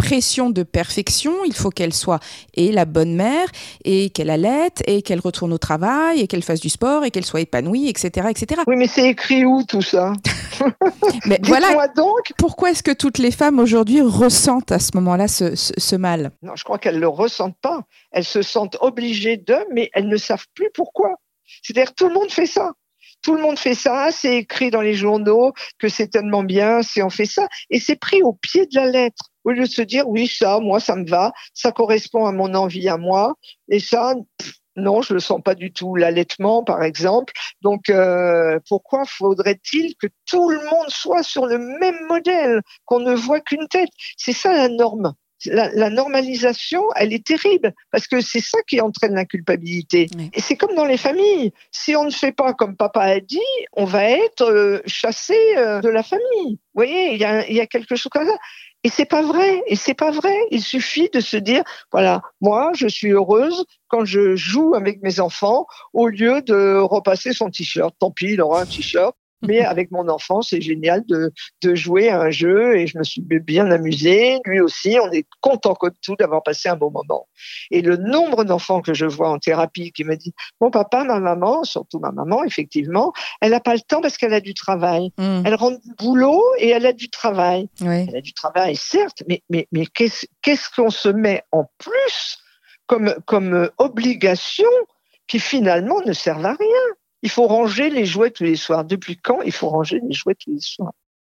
Pression 0.01 0.49
de 0.49 0.63
perfection, 0.63 1.45
il 1.45 1.55
faut 1.55 1.69
qu'elle 1.69 1.93
soit 1.93 2.21
et 2.55 2.73
la 2.73 2.87
bonne 2.87 3.15
mère, 3.15 3.49
et 3.85 4.09
qu'elle 4.09 4.31
allaite, 4.31 4.83
et 4.87 5.03
qu'elle 5.03 5.21
retourne 5.21 5.53
au 5.53 5.59
travail, 5.59 6.21
et 6.21 6.27
qu'elle 6.27 6.43
fasse 6.43 6.61
du 6.61 6.71
sport, 6.71 7.05
et 7.05 7.11
qu'elle 7.11 7.27
soit 7.27 7.43
épanouie, 7.43 7.89
etc. 7.89 8.29
etc. 8.31 8.63
Oui, 8.67 8.77
mais 8.77 8.87
c'est 8.87 9.09
écrit 9.09 9.45
où 9.45 9.63
tout 9.63 9.83
ça? 9.83 10.15
Mais 11.27 11.39
voilà. 11.43 11.87
donc. 11.89 12.33
Pourquoi 12.39 12.71
est-ce 12.71 12.83
que 12.83 12.93
toutes 12.93 13.19
les 13.19 13.31
femmes 13.31 13.59
aujourd'hui 13.59 14.01
ressentent 14.01 14.73
à 14.73 14.79
ce 14.79 14.93
moment-là 14.95 15.29
ce, 15.29 15.97
mal? 15.97 16.31
Non, 16.43 16.57
je 16.57 16.65
crois 16.65 16.79
qu'elles 16.79 16.97
ne 16.97 17.01
le 17.01 17.09
ressentent 17.09 17.59
pas. 17.61 17.83
Elles 18.11 18.25
se 18.25 18.41
sentent 18.41 18.79
obligées 18.81 19.37
de, 19.37 19.57
mais 19.73 19.91
elles 19.93 20.09
ne 20.09 20.17
savent 20.17 20.47
plus 20.55 20.71
pourquoi. 20.73 21.11
C'est-à-dire 21.63 21.95
tout 21.95 22.09
le 22.09 22.15
monde 22.15 22.31
fait 22.31 22.47
ça. 22.47 22.73
Tout 23.23 23.35
le 23.35 23.43
monde 23.43 23.59
fait 23.59 23.75
ça, 23.75 24.09
c'est 24.13 24.39
écrit 24.39 24.71
dans 24.71 24.81
les 24.81 24.95
journaux 24.95 25.53
que 25.79 25.91
c'est 25.91 26.09
tellement 26.09 26.43
bien, 26.43 26.83
si 26.83 27.03
on 27.03 27.11
fait 27.11 27.27
ça, 27.27 27.47
et 27.69 27.79
c'est 27.79 27.97
pris 27.97 28.23
au 28.23 28.33
pied 28.33 28.65
de 28.65 28.77
la 28.77 28.87
lettre 28.87 29.30
au 29.45 29.51
lieu 29.51 29.65
de 29.65 29.71
se 29.71 29.83
dire 29.83 30.09
oui 30.09 30.27
ça 30.27 30.59
moi 30.61 30.81
ça 30.81 30.97
me 30.97 31.07
va 31.07 31.33
ça 31.55 31.73
correspond 31.73 32.27
à 32.27 32.33
mon 32.33 32.55
envie 32.55 32.89
à 32.89 32.97
moi 32.97 33.35
et 33.69 33.81
ça 33.81 34.15
non 34.77 35.03
je 35.03 35.15
le 35.15 35.21
sens 35.21 35.41
pas 35.43 35.55
du 35.55 35.73
tout 35.73 35.97
l'allaitement 35.97 36.63
par 36.63 36.83
exemple 36.83 37.33
donc 37.63 37.91
euh, 37.91 38.59
pourquoi 38.69 39.05
faudrait-il 39.05 39.95
que 39.97 40.07
tout 40.27 40.51
le 40.51 40.59
monde 40.59 40.89
soit 40.89 41.23
sur 41.23 41.47
le 41.47 41.59
même 41.59 42.07
modèle 42.09 42.63
qu'on 42.85 43.01
ne 43.01 43.15
voit 43.15 43.41
qu'une 43.41 43.69
tête? 43.69 43.91
C'est 44.17 44.33
ça 44.33 44.53
la 44.53 44.69
norme 44.69 45.15
la, 45.47 45.91
normalisation, 45.91 46.83
elle 46.97 47.13
est 47.13 47.25
terrible 47.25 47.73
parce 47.91 48.07
que 48.07 48.21
c'est 48.21 48.41
ça 48.41 48.59
qui 48.69 48.81
entraîne 48.81 49.15
la 49.15 49.25
culpabilité. 49.25 50.09
Et 50.35 50.41
c'est 50.41 50.57
comme 50.57 50.75
dans 50.75 50.85
les 50.85 50.97
familles. 50.97 51.53
Si 51.71 51.97
on 51.97 52.05
ne 52.05 52.11
fait 52.11 52.33
pas 52.33 52.53
comme 52.53 52.77
papa 52.77 53.01
a 53.01 53.21
dit, 53.21 53.39
on 53.73 53.85
va 53.85 54.05
être 54.05 54.43
euh, 54.43 54.81
chassé 54.87 55.39
euh, 55.57 55.81
de 55.81 55.89
la 55.89 56.03
famille. 56.03 56.59
Vous 56.75 56.75
voyez, 56.75 57.15
il 57.15 57.19
y 57.19 57.25
a, 57.25 57.49
il 57.49 57.55
y 57.55 57.61
a 57.61 57.67
quelque 57.67 57.97
chose 57.97 58.11
comme 58.11 58.27
ça. 58.27 58.37
Et 58.83 58.89
c'est 58.89 59.05
pas 59.05 59.23
vrai. 59.23 59.63
Et 59.67 59.77
c'est 59.77 59.95
pas 59.95 60.11
vrai. 60.11 60.35
Il 60.51 60.63
suffit 60.63 61.11
de 61.13 61.21
se 61.21 61.37
dire, 61.37 61.63
voilà, 61.93 62.23
moi, 62.41 62.73
je 62.75 62.87
suis 62.87 63.11
heureuse 63.11 63.65
quand 63.89 64.05
je 64.05 64.37
joue 64.37 64.75
avec 64.75 65.03
mes 65.03 65.21
enfants 65.21 65.67
au 65.93 66.09
lieu 66.09 66.41
de 66.43 66.79
repasser 66.79 67.33
son 67.33 67.51
t-shirt. 67.51 67.95
Tant 67.99 68.11
pis, 68.11 68.33
il 68.33 68.41
aura 68.41 68.63
un 68.63 68.67
t-shirt. 68.67 69.15
Mais 69.43 69.61
avec 69.61 69.91
mon 69.91 70.09
enfant, 70.09 70.43
c'est 70.43 70.61
génial 70.61 71.05
de, 71.07 71.33
de 71.63 71.75
jouer 71.75 72.09
à 72.09 72.21
un 72.21 72.31
jeu 72.31 72.77
et 72.77 72.87
je 72.87 72.99
me 72.99 73.05
suis 73.05 73.23
bien 73.23 73.71
amusée. 73.71 74.39
Lui 74.45 74.61
aussi, 74.61 74.99
on 75.03 75.11
est 75.11 75.27
content 75.41 75.75
comme 75.75 75.95
tout 76.03 76.17
d'avoir 76.17 76.43
passé 76.43 76.69
un 76.69 76.77
bon 76.77 76.91
moment. 76.91 77.27
Et 77.71 77.83
le 77.83 77.97
nombre 77.97 78.45
d'enfants 78.45 78.81
que 78.81 78.95
je 78.95 79.07
vois 79.07 79.31
en 79.31 79.39
thérapie 79.39 79.93
qui 79.93 80.05
me 80.05 80.17
dit, 80.17 80.35
mon 80.61 80.71
papa, 80.71 81.05
ma 81.05 81.21
maman, 81.21 81.65
surtout 81.65 81.99
ma 81.99 82.13
maman, 82.13 82.45
effectivement, 82.45 83.13
elle 83.41 83.53
n'a 83.53 83.61
pas 83.61 83.75
le 83.75 83.81
temps 83.81 84.01
parce 84.01 84.17
qu'elle 84.17 84.35
a 84.35 84.41
du 84.41 84.55
travail. 84.55 85.11
Hmm. 85.19 85.43
Elle 85.45 85.55
rentre 85.55 85.81
du 85.81 85.95
boulot 85.95 86.43
et 86.59 86.69
elle 86.69 86.87
a 86.87 86.93
du 86.93 87.09
travail. 87.09 87.69
Elle 87.81 88.17
a 88.17 88.21
du 88.21 88.33
travail, 88.33 88.77
certes, 88.77 89.23
mais, 89.29 89.43
mais, 89.49 89.67
mais 89.73 89.87
qu'est-ce 89.87 90.75
qu'on 90.75 90.91
se 90.91 91.09
met 91.09 91.43
en 91.53 91.65
plus 91.79 92.39
comme, 92.87 93.15
comme 93.27 93.71
obligation 93.79 94.69
qui 95.27 95.39
finalement 95.39 96.01
ne 96.05 96.13
servent 96.13 96.47
à 96.47 96.55
rien? 96.55 96.95
Il 97.23 97.31
faut 97.31 97.47
ranger 97.47 97.91
les 97.91 98.07
jouets 98.07 98.31
tous 98.31 98.45
les 98.45 98.57
soirs. 98.57 98.85
Depuis 98.85 99.17
quand 99.17 99.43
il 99.43 99.53
faut 99.53 99.69
ranger 99.69 100.01
les 100.07 100.13
jouets 100.13 100.35
tous 100.35 100.51
les 100.51 100.61
soirs? 100.61 100.93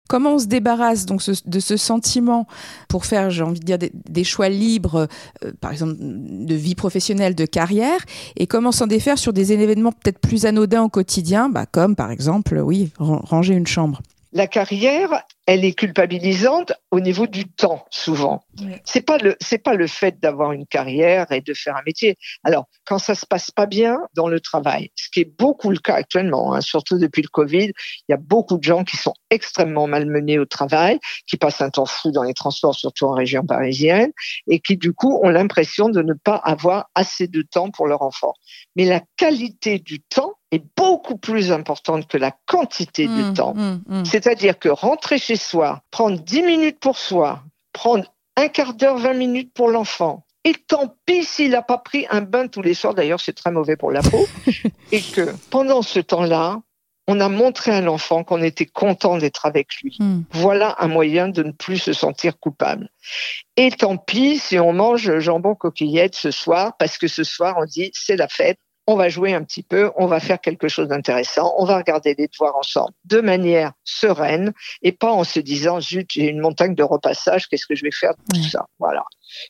Comment 0.09 0.35
on 0.35 0.39
se 0.39 0.45
débarrasse 0.45 1.05
donc 1.05 1.21
de 1.45 1.59
ce 1.59 1.75
sentiment 1.75 2.47
pour 2.87 3.05
faire, 3.05 3.29
j'ai 3.29 3.43
envie 3.43 3.59
de 3.59 3.65
dire, 3.65 3.77
des, 3.77 4.23
choix 4.23 4.47
libres, 4.47 5.09
euh, 5.43 5.51
par 5.59 5.71
exemple 5.73 5.95
de 5.99 6.55
vie 6.55 6.75
professionnelle, 6.75 7.35
de 7.35 7.45
carrière, 7.45 7.99
et 8.37 8.47
comment 8.47 8.71
s'en 8.71 8.87
défaire 8.87 9.17
sur 9.17 9.33
des 9.33 9.51
événements 9.51 9.91
peut-être 9.91 10.19
plus 10.19 10.45
anodins 10.45 10.83
au 10.83 10.89
quotidien, 10.89 11.49
bah, 11.49 11.65
comme 11.65 11.97
par 11.97 12.11
exemple, 12.11 12.57
oui, 12.57 12.91
ranger 12.99 13.53
une 13.53 13.67
chambre? 13.67 14.01
La 14.37 14.45
carrière, 14.45 15.23
elle 15.47 15.65
est 15.65 15.73
culpabilisante 15.73 16.71
au 16.91 16.99
niveau 16.99 17.25
du 17.25 17.45
temps 17.45 17.85
souvent. 17.89 18.43
C'est 18.85 19.01
pas 19.01 19.17
le 19.17 19.35
c'est 19.39 19.57
pas 19.57 19.73
le 19.73 19.87
fait 19.87 20.19
d'avoir 20.19 20.51
une 20.51 20.67
carrière 20.67 21.31
et 21.31 21.41
de 21.41 21.55
faire 21.55 21.75
un 21.75 21.81
métier. 21.87 22.17
Alors 22.43 22.67
quand 22.85 22.99
ça 22.99 23.15
se 23.15 23.25
passe 23.25 23.49
pas 23.49 23.65
bien 23.65 23.97
dans 24.13 24.27
le 24.27 24.39
travail, 24.39 24.91
ce 24.95 25.09
qui 25.09 25.21
est 25.21 25.37
beaucoup 25.39 25.71
le 25.71 25.79
cas 25.79 25.95
actuellement, 25.95 26.53
hein, 26.53 26.61
surtout 26.61 26.99
depuis 26.99 27.23
le 27.23 27.29
Covid, 27.29 27.71
il 27.71 28.11
y 28.11 28.13
a 28.13 28.17
beaucoup 28.17 28.59
de 28.59 28.63
gens 28.63 28.83
qui 28.83 28.95
sont 28.95 29.15
extrêmement 29.31 29.87
malmenés 29.87 30.37
au 30.37 30.45
travail, 30.45 30.99
qui 31.25 31.37
passent 31.37 31.61
un 31.61 31.71
temps 31.71 31.87
fou 31.87 32.11
dans 32.11 32.23
les 32.23 32.35
transports, 32.35 32.75
surtout 32.75 33.05
en 33.05 33.13
région 33.13 33.43
parisienne, 33.43 34.11
et 34.47 34.59
qui 34.59 34.77
du 34.77 34.93
coup 34.93 35.19
ont 35.23 35.29
l'impression 35.29 35.89
de 35.89 36.03
ne 36.03 36.13
pas 36.13 36.35
avoir 36.35 36.91
assez 36.93 37.27
de 37.27 37.41
temps 37.41 37.71
pour 37.71 37.87
leur 37.87 38.03
enfant. 38.03 38.33
Mais 38.75 38.85
la 38.85 39.01
qualité 39.15 39.79
du 39.79 39.99
temps 39.99 40.36
est 40.51 40.63
beaucoup 40.77 41.17
plus 41.17 41.51
importante 41.51 42.07
que 42.07 42.17
la 42.17 42.31
quantité 42.45 43.07
du 43.07 43.23
mmh, 43.23 43.33
temps. 43.33 43.53
Mmh, 43.53 43.81
mmh. 43.87 44.05
C'est-à-dire 44.05 44.59
que 44.59 44.69
rentrer 44.69 45.17
chez 45.17 45.35
soi, 45.35 45.81
prendre 45.91 46.19
10 46.19 46.43
minutes 46.43 46.79
pour 46.79 46.97
soi, 46.97 47.43
prendre 47.73 48.05
un 48.37 48.47
quart 48.47 48.73
d'heure, 48.73 48.97
20 48.97 49.13
minutes 49.13 49.53
pour 49.53 49.69
l'enfant, 49.69 50.25
et 50.47 50.53
tant 50.53 50.95
pis 51.05 51.25
s'il 51.25 51.51
n'a 51.51 51.61
pas 51.61 51.77
pris 51.77 52.05
un 52.09 52.21
bain 52.21 52.47
tous 52.47 52.61
les 52.61 52.73
soirs, 52.73 52.93
d'ailleurs 52.93 53.19
c'est 53.19 53.33
très 53.33 53.51
mauvais 53.51 53.75
pour 53.75 53.91
la 53.91 54.01
peau, 54.01 54.25
et 54.93 55.01
que 55.01 55.33
pendant 55.49 55.81
ce 55.81 55.99
temps-là, 55.99 56.61
on 57.09 57.19
a 57.19 57.29
montré 57.29 57.71
à 57.71 57.81
l'enfant 57.81 58.23
qu'on 58.23 58.41
était 58.41 58.65
content 58.65 59.17
d'être 59.17 59.45
avec 59.45 59.75
lui. 59.81 59.97
Voilà 60.31 60.75
un 60.79 60.87
moyen 60.87 61.29
de 61.29 61.41
ne 61.41 61.51
plus 61.51 61.77
se 61.77 61.93
sentir 61.93 62.37
coupable. 62.37 62.89
Et 63.55 63.71
tant 63.71 63.97
pis 63.97 64.39
si 64.39 64.59
on 64.59 64.73
mange 64.73 65.19
jambon 65.19 65.55
coquillette 65.55 66.15
ce 66.15 66.31
soir, 66.31 66.73
parce 66.77 66.97
que 66.97 67.07
ce 67.07 67.23
soir 67.23 67.55
on 67.59 67.65
dit 67.65 67.91
c'est 67.93 68.17
la 68.17 68.27
fête, 68.27 68.59
on 68.87 68.95
va 68.95 69.09
jouer 69.09 69.33
un 69.33 69.43
petit 69.43 69.63
peu, 69.63 69.91
on 69.97 70.07
va 70.07 70.21
faire 70.21 70.39
quelque 70.39 70.69
chose 70.69 70.87
d'intéressant, 70.87 71.53
on 71.57 71.65
va 71.65 71.77
regarder 71.77 72.15
les 72.17 72.27
devoirs 72.27 72.55
ensemble 72.55 72.93
de 73.03 73.19
manière 73.19 73.73
sereine 73.83 74.53
et 74.81 74.93
pas 74.93 75.11
en 75.11 75.25
se 75.25 75.41
disant 75.41 75.81
zut, 75.81 76.09
j'ai 76.09 76.29
une 76.29 76.39
montagne 76.39 76.73
de 76.73 76.83
repassage, 76.83 77.47
qu'est-ce 77.47 77.65
que 77.65 77.75
je 77.75 77.83
vais 77.83 77.91
faire 77.91 78.13
de 78.13 78.39
tout 78.39 78.49
ça? 78.49 78.65
Voilà. 78.79 79.03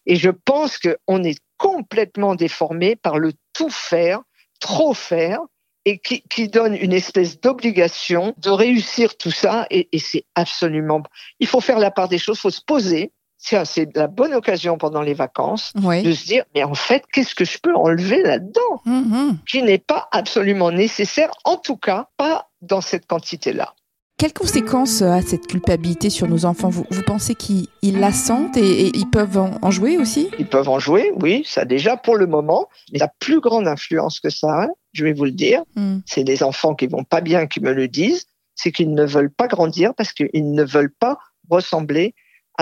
Et 0.07 0.15
je 0.15 0.31
pense 0.31 0.79
qu'on 0.79 1.23
est 1.23 1.39
complètement 1.57 2.33
déformé 2.33 2.95
par 2.95 3.19
le 3.19 3.33
tout 3.53 3.69
faire, 3.69 4.21
trop 4.59 4.95
faire, 4.95 5.39
et 5.85 5.99
qui, 5.99 6.49
donne 6.49 6.75
une 6.75 6.91
espèce 6.91 7.39
d'obligation 7.39 8.33
de 8.39 8.49
réussir 8.49 9.15
tout 9.15 9.31
ça. 9.31 9.67
Et, 9.69 9.87
et 9.93 9.99
c'est 9.99 10.25
absolument. 10.35 11.01
Il 11.39 11.47
faut 11.47 11.61
faire 11.61 11.79
la 11.79 11.91
part 11.91 12.09
des 12.09 12.17
choses, 12.17 12.37
il 12.39 12.41
faut 12.41 12.49
se 12.49 12.61
poser, 12.61 13.13
c'est 13.37 13.95
la 13.95 14.07
bonne 14.07 14.33
occasion 14.33 14.77
pendant 14.77 15.01
les 15.01 15.13
vacances 15.13 15.73
de 15.75 16.11
se 16.11 16.25
dire, 16.25 16.43
mais 16.55 16.63
en 16.63 16.73
fait, 16.73 17.03
qu'est-ce 17.11 17.35
que 17.35 17.45
je 17.45 17.59
peux 17.59 17.75
enlever 17.75 18.21
là-dedans 18.23 18.81
mm-hmm. 18.85 19.35
qui 19.49 19.61
n'est 19.63 19.77
pas 19.77 20.07
absolument 20.11 20.71
nécessaire, 20.71 21.29
en 21.43 21.57
tout 21.57 21.77
cas 21.77 22.09
pas 22.17 22.49
dans 22.61 22.81
cette 22.81 23.05
quantité-là. 23.05 23.73
Quelles 24.17 24.33
conséquences 24.33 25.03
a 25.03 25.21
cette 25.21 25.45
culpabilité 25.45 26.09
sur 26.09 26.27
nos 26.27 26.45
enfants? 26.45 26.69
Vous, 26.69 26.85
pensez 27.05 27.35
qu'ils 27.35 27.67
la 27.83 28.11
sentent 28.11 28.57
et, 28.57 28.87
ils 28.97 29.07
peuvent 29.07 29.37
en, 29.37 29.69
jouer 29.69 29.97
aussi? 29.97 30.31
Ils 30.39 30.47
peuvent 30.47 30.69
en 30.69 30.79
jouer, 30.79 31.11
oui, 31.21 31.43
ça 31.45 31.65
déjà 31.65 31.97
pour 31.97 32.15
le 32.15 32.25
moment. 32.25 32.67
Mais 32.91 32.97
la 32.97 33.09
plus 33.19 33.39
grande 33.39 33.67
influence 33.67 34.19
que 34.19 34.31
ça 34.31 34.63
a, 34.63 34.67
je 34.93 35.03
vais 35.03 35.13
vous 35.13 35.25
le 35.25 35.31
dire, 35.31 35.61
mm. 35.75 35.99
c'est 36.07 36.23
les 36.23 36.41
enfants 36.41 36.73
qui 36.73 36.87
vont 36.87 37.03
pas 37.03 37.21
bien 37.21 37.45
qui 37.45 37.59
me 37.59 37.71
le 37.73 37.87
disent, 37.87 38.25
c'est 38.55 38.71
qu'ils 38.71 38.91
ne 38.91 39.05
veulent 39.05 39.31
pas 39.31 39.47
grandir 39.47 39.93
parce 39.95 40.13
qu'ils 40.13 40.51
ne 40.51 40.63
veulent 40.63 40.93
pas 40.99 41.19
ressembler 41.51 42.15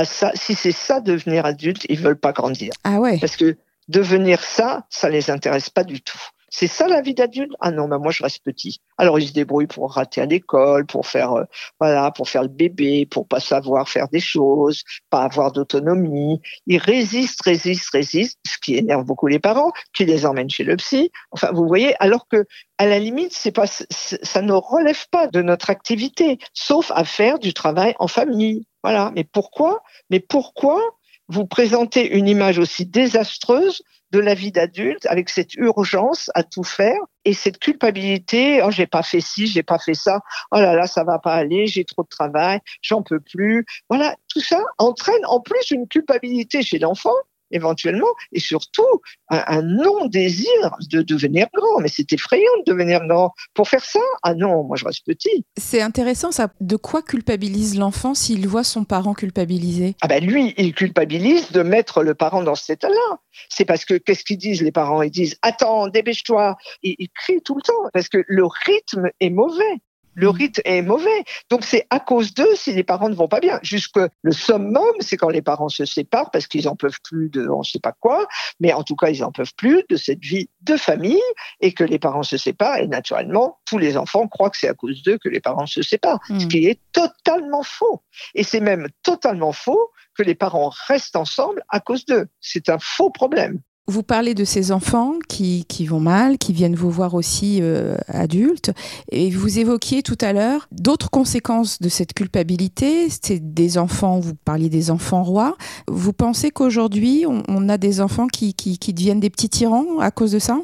ça. 0.03 0.31
Si 0.35 0.55
c'est 0.55 0.73
ça 0.73 0.99
devenir 0.99 1.45
adulte, 1.45 1.85
ils 1.87 1.99
veulent 1.99 2.19
pas 2.19 2.33
grandir. 2.33 2.73
Ah 2.83 2.99
ouais. 2.99 3.17
Parce 3.19 3.37
que 3.37 3.57
devenir 3.87 4.41
ça, 4.41 4.85
ça 4.89 5.09
les 5.09 5.29
intéresse 5.29 5.69
pas 5.69 5.83
du 5.83 6.01
tout. 6.01 6.19
C'est 6.57 6.67
ça 6.67 6.87
la 6.87 7.01
vie 7.01 7.13
d'adulte? 7.13 7.51
Ah 7.59 7.69
non, 7.69 7.89
bah 7.89 7.97
moi 7.97 8.13
je 8.13 8.23
reste 8.23 8.41
petit. 8.41 8.79
Alors 8.97 9.19
ils 9.19 9.27
se 9.27 9.33
débrouillent 9.33 9.67
pour 9.67 9.91
rater 9.91 10.21
à 10.21 10.25
l'école, 10.25 10.85
pour 10.85 11.05
faire 11.05 11.33
euh, 11.33 11.43
voilà, 11.81 12.11
pour 12.11 12.29
faire 12.29 12.43
le 12.43 12.47
bébé, 12.47 13.05
pour 13.05 13.27
pas 13.27 13.41
savoir 13.41 13.89
faire 13.89 14.07
des 14.07 14.21
choses, 14.21 14.83
pas 15.09 15.23
avoir 15.23 15.51
d'autonomie. 15.51 16.39
Ils 16.65 16.77
résistent, 16.77 17.41
résistent, 17.43 17.89
résistent, 17.91 18.39
ce 18.47 18.57
qui 18.59 18.77
énerve 18.77 19.03
beaucoup 19.03 19.27
les 19.27 19.39
parents, 19.39 19.73
qui 19.93 20.05
les 20.05 20.25
emmènent 20.25 20.49
chez 20.49 20.63
le 20.63 20.77
psy. 20.77 21.11
Enfin, 21.31 21.51
vous 21.51 21.67
voyez, 21.67 21.93
alors 22.01 22.25
que 22.29 22.45
à 22.77 22.85
la 22.85 22.99
limite, 22.99 23.33
c'est 23.33 23.51
pas 23.51 23.67
ça 23.67 24.41
ne 24.41 24.53
relève 24.53 25.09
pas 25.11 25.27
de 25.27 25.41
notre 25.41 25.69
activité, 25.69 26.39
sauf 26.53 26.89
à 26.95 27.03
faire 27.03 27.37
du 27.37 27.53
travail 27.53 27.95
en 27.99 28.07
famille. 28.07 28.65
Voilà. 28.81 29.11
Mais 29.13 29.25
pourquoi? 29.25 29.83
Mais 30.09 30.21
pourquoi 30.21 30.79
vous 31.27 31.45
présentez 31.45 32.15
une 32.15 32.27
image 32.27 32.59
aussi 32.59 32.85
désastreuse 32.85 33.81
de 34.11 34.19
la 34.19 34.33
vie 34.33 34.51
d'adulte 34.51 35.05
avec 35.07 35.29
cette 35.29 35.55
urgence 35.55 36.29
à 36.35 36.43
tout 36.43 36.63
faire 36.63 36.99
et 37.25 37.33
cette 37.33 37.59
culpabilité 37.59 38.61
oh 38.63 38.71
j'ai 38.71 38.87
pas 38.87 39.03
fait 39.03 39.19
ci 39.19 39.47
j'ai 39.47 39.63
pas 39.63 39.79
fait 39.79 39.95
ça 39.95 40.21
oh 40.51 40.59
là 40.59 40.75
là 40.75 40.87
ça 40.87 41.03
va 41.03 41.19
pas 41.19 41.33
aller 41.33 41.67
j'ai 41.67 41.83
trop 41.83 42.03
de 42.03 42.07
travail 42.07 42.59
j'en 42.81 43.01
peux 43.01 43.19
plus. 43.19 43.65
Voilà 43.89 44.15
tout 44.29 44.41
ça 44.41 44.61
entraîne 44.77 45.25
en 45.25 45.41
plus 45.41 45.71
une 45.71 45.87
culpabilité 45.87 46.61
chez 46.61 46.79
l'enfant 46.79 47.15
éventuellement, 47.55 48.07
et 48.31 48.39
surtout 48.39 48.83
un, 49.29 49.61
non-désir 49.61 50.47
de 50.91 51.01
devenir 51.01 51.47
grand. 51.53 51.79
Mais 51.81 51.87
c'est 51.87 52.11
effrayant 52.13 52.51
de 52.65 52.71
devenir 52.71 53.05
grand. 53.07 53.33
Pour 53.53 53.67
faire 53.67 53.83
ça, 53.83 53.99
ah 54.23 54.35
non, 54.35 54.63
moi 54.63 54.77
je 54.77 54.85
reste 54.85 55.05
petit. 55.05 55.45
C'est 55.57 55.81
intéressant 55.81 56.31
ça. 56.31 56.49
De 56.61 56.75
quoi 56.75 57.01
culpabilise 57.01 57.77
l'enfant 57.77 58.13
s'il 58.13 58.47
voit 58.47 58.63
son 58.63 58.83
parent 58.83 59.13
culpabilisé? 59.13 59.95
Ah 60.01 60.07
ben 60.07 60.23
lui, 60.23 60.53
il 60.57 60.73
culpabilise 60.73 61.51
de 61.51 61.63
mettre 61.63 62.03
le 62.03 62.13
parent 62.13 62.43
dans 62.43 62.55
cet 62.55 62.77
état-là. 62.83 63.17
C'est 63.49 63.65
parce 63.65 63.85
que 63.85 63.95
qu'est-ce 63.95 64.23
qu'ils 64.23 64.37
disent 64.37 64.61
les 64.61 64.71
parents? 64.71 65.01
Ils 65.01 65.11
disent 65.11 65.37
attends, 65.41 65.87
dépêche-toi. 65.87 66.55
ils 66.83 67.09
crient 67.15 67.41
tout 67.43 67.55
le 67.55 67.61
temps 67.61 67.89
parce 67.93 68.09
que 68.09 68.23
le 68.27 68.45
rythme 68.45 69.09
est 69.19 69.29
mauvais 69.29 69.81
le 70.15 70.27
mm. 70.27 70.31
rythme 70.31 70.61
est 70.65 70.81
mauvais. 70.81 71.23
Donc 71.49 71.63
c'est 71.63 71.85
à 71.89 71.99
cause 71.99 72.33
d'eux 72.33 72.55
si 72.55 72.73
les 72.73 72.83
parents 72.83 73.09
ne 73.09 73.15
vont 73.15 73.27
pas 73.27 73.39
bien. 73.39 73.59
Jusque 73.61 73.99
le 74.21 74.31
summum, 74.31 74.93
c'est 74.99 75.17
quand 75.17 75.29
les 75.29 75.41
parents 75.41 75.69
se 75.69 75.85
séparent 75.85 76.31
parce 76.31 76.47
qu'ils 76.47 76.67
en 76.67 76.75
peuvent 76.75 76.99
plus 77.03 77.29
de 77.29 77.47
on 77.47 77.63
sait 77.63 77.79
pas 77.79 77.93
quoi, 77.99 78.27
mais 78.59 78.73
en 78.73 78.83
tout 78.83 78.95
cas 78.95 79.09
ils 79.09 79.23
en 79.23 79.31
peuvent 79.31 79.53
plus 79.55 79.83
de 79.89 79.95
cette 79.95 80.23
vie 80.23 80.49
de 80.61 80.77
famille 80.77 81.21
et 81.59 81.73
que 81.73 81.83
les 81.83 81.99
parents 81.99 82.23
se 82.23 82.37
séparent 82.37 82.77
et 82.77 82.87
naturellement 82.87 83.59
tous 83.65 83.77
les 83.77 83.97
enfants 83.97 84.27
croient 84.27 84.49
que 84.49 84.57
c'est 84.57 84.67
à 84.67 84.73
cause 84.73 85.03
d'eux 85.03 85.17
que 85.17 85.29
les 85.29 85.39
parents 85.39 85.67
se 85.67 85.81
séparent, 85.81 86.19
ce 86.27 86.33
mm. 86.33 86.47
qui 86.47 86.67
est 86.67 86.79
totalement 86.91 87.63
faux. 87.63 88.01
Et 88.33 88.43
c'est 88.43 88.59
même 88.59 88.87
totalement 89.03 89.51
faux 89.51 89.91
que 90.15 90.23
les 90.23 90.35
parents 90.35 90.71
restent 90.87 91.15
ensemble 91.15 91.63
à 91.69 91.79
cause 91.79 92.05
d'eux. 92.05 92.27
C'est 92.39 92.69
un 92.69 92.79
faux 92.79 93.09
problème. 93.09 93.59
Vous 93.87 94.01
parlez 94.01 94.33
de 94.33 94.45
ces 94.45 94.71
enfants 94.71 95.13
qui, 95.29 95.65
qui 95.65 95.85
vont 95.85 95.99
mal, 95.99 96.39
qui 96.39 96.53
viennent 96.53 96.75
vous 96.75 96.89
voir 96.89 97.13
aussi 97.13 97.59
euh, 97.61 97.95
adultes, 98.07 98.71
et 99.11 99.29
vous 99.29 99.59
évoquiez 99.59 100.01
tout 100.01 100.17
à 100.21 100.33
l'heure 100.33 100.67
d'autres 100.71 101.11
conséquences 101.11 101.79
de 101.79 101.87
cette 101.87 102.13
culpabilité. 102.13 103.07
C'est 103.09 103.53
des 103.53 103.77
enfants, 103.77 104.19
vous 104.19 104.33
parliez 104.33 104.69
des 104.69 104.89
enfants 104.89 105.21
rois. 105.21 105.55
Vous 105.87 106.13
pensez 106.13 106.49
qu'aujourd'hui, 106.49 107.25
on, 107.27 107.69
a 107.69 107.77
des 107.77 108.01
enfants 108.01 108.25
qui, 108.25 108.55
qui, 108.55 108.79
qui 108.79 108.91
deviennent 108.91 109.19
des 109.19 109.29
petits 109.29 109.49
tyrans 109.49 109.99
à 109.99 110.09
cause 110.09 110.31
de 110.31 110.39
ça? 110.39 110.59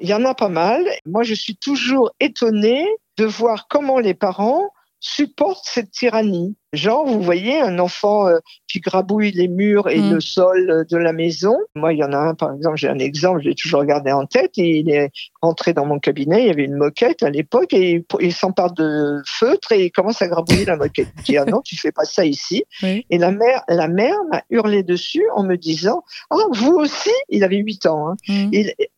Il 0.00 0.08
y 0.08 0.14
en 0.14 0.24
a 0.24 0.34
pas 0.34 0.48
mal. 0.48 0.82
Moi, 1.04 1.24
je 1.24 1.34
suis 1.34 1.56
toujours 1.56 2.10
étonnée 2.20 2.86
de 3.18 3.26
voir 3.26 3.66
comment 3.68 3.98
les 3.98 4.14
parents 4.14 4.70
supportent 5.00 5.66
cette 5.66 5.90
tyrannie. 5.90 6.56
Genre, 6.72 7.06
vous 7.06 7.22
voyez 7.22 7.60
un 7.60 7.78
enfant 7.78 8.26
euh, 8.26 8.38
qui 8.68 8.80
grabouille 8.80 9.30
les 9.30 9.48
murs 9.48 9.88
et 9.88 9.98
mm. 9.98 10.14
le 10.14 10.20
sol 10.20 10.70
euh, 10.70 10.84
de 10.90 10.96
la 10.96 11.12
maison. 11.12 11.56
Moi, 11.74 11.92
il 11.92 11.98
y 11.98 12.04
en 12.04 12.12
a 12.12 12.18
un, 12.18 12.34
par 12.34 12.52
exemple, 12.52 12.76
j'ai 12.76 12.88
un 12.88 12.98
exemple, 12.98 13.40
je 13.42 13.48
l'ai 13.48 13.54
toujours 13.54 13.84
gardé 13.84 14.12
en 14.12 14.26
tête. 14.26 14.52
Il 14.56 14.90
est 14.90 15.10
rentré 15.40 15.72
dans 15.72 15.86
mon 15.86 15.98
cabinet, 15.98 16.42
il 16.42 16.46
y 16.48 16.50
avait 16.50 16.64
une 16.64 16.76
moquette 16.76 17.22
à 17.22 17.30
l'époque 17.30 17.72
et 17.72 18.04
il, 18.20 18.32
s'empare 18.32 18.72
de 18.72 19.22
feutre 19.26 19.72
et 19.72 19.86
il 19.86 19.90
commence 19.90 20.20
à 20.22 20.28
grabouiller 20.28 20.64
la 20.64 20.76
moquette. 20.76 21.08
Il 21.18 21.22
dit, 21.22 21.38
ah 21.38 21.44
non, 21.44 21.62
tu 21.62 21.76
fais 21.76 21.92
pas 21.92 22.04
ça 22.04 22.24
ici. 22.24 22.64
Et 22.82 23.18
la 23.18 23.30
mère, 23.30 23.62
la 23.68 23.88
mère 23.88 24.16
m'a 24.30 24.42
hurlé 24.50 24.82
dessus 24.82 25.24
en 25.34 25.44
me 25.44 25.56
disant, 25.56 26.02
ah, 26.30 26.36
vous 26.52 26.72
aussi, 26.72 27.10
il 27.28 27.44
avait 27.44 27.56
8 27.56 27.86
ans, 27.86 28.10
hein. 28.10 28.16
Mm. 28.28 28.50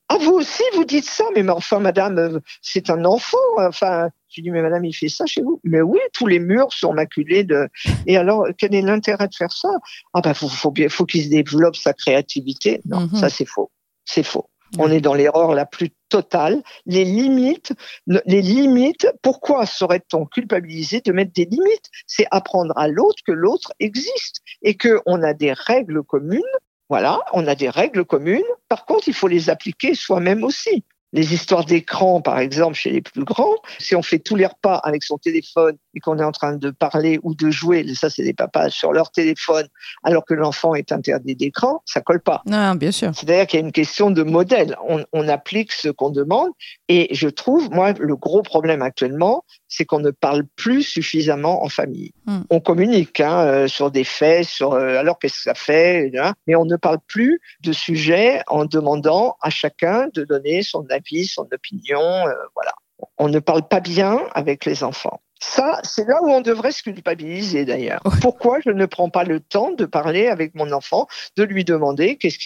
ah, 0.09 0.17
vous 0.21 0.33
aussi, 0.33 0.63
vous 0.75 0.85
dites 0.85 1.05
ça, 1.05 1.25
mais 1.35 1.49
enfin, 1.49 1.79
madame, 1.79 2.19
euh, 2.19 2.41
c'est 2.63 2.91
un 2.91 3.05
enfant. 3.05 3.37
Enfin, 3.59 4.09
je 4.31 4.43
dis, 4.43 4.51
mais 4.51 4.63
madame, 4.63 4.85
il 4.85 4.93
fait 4.93 5.09
ça 5.09 5.27
chez 5.27 5.43
vous 5.43 5.61
Mais 5.65 5.81
oui, 5.81 5.99
tous 6.13 6.27
les 6.27 6.39
murs 6.39 6.73
sont 6.73 6.93
maculés 6.93 7.45
de. 7.45 7.69
Et 8.07 8.17
alors, 8.17 8.47
quel 8.59 8.75
est 8.75 8.83
l'intérêt 8.83 9.29
de 9.29 9.35
faire 9.35 9.53
ça? 9.53 9.71
Ah 10.13 10.21
ben, 10.21 10.35
faut, 10.35 10.49
faut 10.49 10.71
bien, 10.71 10.89
faut 10.89 11.07
qu'il 11.07 11.25
se 11.25 11.31
développe 11.31 11.77
sa 11.77 11.93
créativité. 11.93 12.81
Non, 12.87 13.01
mhm. 13.01 13.17
ça 13.17 13.31
c'est 13.31 13.47
faux. 13.47 13.71
C'est 14.05 14.23
faux. 14.23 14.49
On 14.77 14.91
est 14.91 15.01
dans 15.01 15.15
l'erreur 15.15 15.55
la 15.55 15.65
plus 15.65 15.91
totale. 16.11 16.63
Les 16.85 17.05
limites, 17.05 17.73
les 18.07 18.43
limites. 18.43 19.09
Pourquoi 19.23 19.65
serait-on 19.65 20.27
culpabilisé 20.27 21.01
de 21.01 21.11
mettre 21.11 21.33
des 21.33 21.47
limites? 21.47 21.89
C'est 22.07 22.27
apprendre 22.31 22.77
à 22.77 22.87
l'autre 22.87 23.23
que 23.27 23.33
l'autre 23.33 23.73
existe 23.81 24.43
et 24.61 24.75
que 24.75 25.01
on 25.07 25.23
a 25.23 25.33
des 25.33 25.55
règles 25.55 26.03
communes. 26.03 26.43
Voilà, 26.91 27.21
on 27.33 27.47
a 27.47 27.55
des 27.55 27.71
règles 27.71 28.05
communes. 28.05 28.43
Par 28.69 28.85
contre, 28.85 29.09
il 29.09 29.15
faut 29.15 29.29
les 29.29 29.49
appliquer 29.49 29.95
soi-même 29.95 30.45
aussi 30.45 30.85
les 31.13 31.33
histoires 31.33 31.65
d'écran, 31.65 32.21
par 32.21 32.39
exemple, 32.39 32.75
chez 32.75 32.91
les 32.91 33.01
plus 33.01 33.25
grands, 33.25 33.57
si 33.79 33.97
on 33.97 34.03
fait 34.03 34.19
tous 34.19 34.37
les 34.37 34.47
repas 34.47 34.77
avec 34.77 35.03
son 35.03 35.19
téléphone 35.19 35.77
et 35.99 36.01
qu'on 36.01 36.19
est 36.21 36.25
en 36.25 36.31
train 36.31 36.55
de 36.55 36.71
parler 36.71 37.19
ou 37.25 37.35
de 37.35 37.51
jouer, 37.51 37.85
ça 37.95 38.09
c'est 38.09 38.23
des 38.23 38.33
papas 38.33 38.71
sur 38.71 38.93
leur 38.93 39.11
téléphone, 39.11 39.67
alors 40.05 40.25
que 40.25 40.35
l'enfant 40.35 40.77
est 40.77 40.93
interdit 40.93 41.35
d'écran, 41.35 41.83
ça 41.87 42.01
colle 42.01 42.21
pas. 42.21 42.43
Non, 42.47 42.77
bien 42.77 42.93
sûr. 42.93 43.11
C'est-à-dire 43.15 43.49
qu'il 43.49 43.59
y 43.59 43.63
a 43.63 43.67
une 43.67 43.73
question 43.73 44.13
de 44.13 44.23
modèle. 44.23 44.77
On, 44.89 45.05
on 45.13 45.29
applique 45.29 45.73
ce 45.73 45.89
qu'on 45.89 46.11
demande 46.11 46.51
et 46.89 47.09
je 47.11 47.29
trouve, 47.29 47.69
moi, 47.71 47.95
le 47.99 48.15
gros 48.15 48.43
problème 48.43 48.81
actuellement, 48.81 49.45
c'est 49.67 49.85
qu'on 49.85 49.99
ne 49.99 50.13
parle 50.13 50.45
plus 50.55 50.85
suffisamment 50.85 51.65
en 51.65 51.69
famille. 51.69 52.13
Hmm. 52.27 52.43
On 52.51 52.61
communique 52.61 53.21
hein, 53.21 53.41
euh, 53.41 53.69
sur 53.69 53.91
des 53.91 54.05
faits, 54.05 54.47
sur 54.47 54.75
euh, 54.75 54.99
alors 54.99 55.19
qu'est-ce 55.19 55.39
que 55.39 55.43
ça 55.43 55.55
fait, 55.55 56.13
hein, 56.17 56.35
mais 56.47 56.55
on 56.55 56.65
ne 56.65 56.77
parle 56.77 56.99
plus 57.09 57.41
de 57.63 57.73
sujets 57.73 58.41
en 58.47 58.67
demandant 58.67 59.37
à 59.41 59.51
chacun 59.51 60.09
de 60.15 60.23
donner 60.23 60.63
son 60.63 60.87
avis, 60.91 61.27
son 61.27 61.49
opinion, 61.53 62.01
euh, 62.01 62.35
voilà. 62.55 62.73
On 63.17 63.29
ne 63.29 63.39
parle 63.39 63.67
pas 63.67 63.81
bien 63.81 64.21
avec 64.35 64.65
les 64.65 64.83
enfants. 64.83 65.21
Ça, 65.41 65.81
c'est 65.85 66.07
là 66.09 66.21
où 66.23 66.31
on 66.31 66.41
devrait 66.41 66.73
se 66.73 66.83
culpabiliser 66.83 67.65
d'ailleurs. 67.65 68.01
Ouais. 68.05 68.11
Pourquoi 68.21 68.59
je 68.65 68.71
ne 68.71 68.87
prends 68.87 69.09
pas 69.09 69.23
le 69.23 69.39
temps 69.39 69.71
de 69.71 69.85
parler 69.85 70.27
avec 70.27 70.57
mon 70.57 70.73
enfant, 70.73 71.07
de 71.37 71.45
lui 71.45 71.65
demander 71.65 72.17
qu'est-ce 72.17 72.39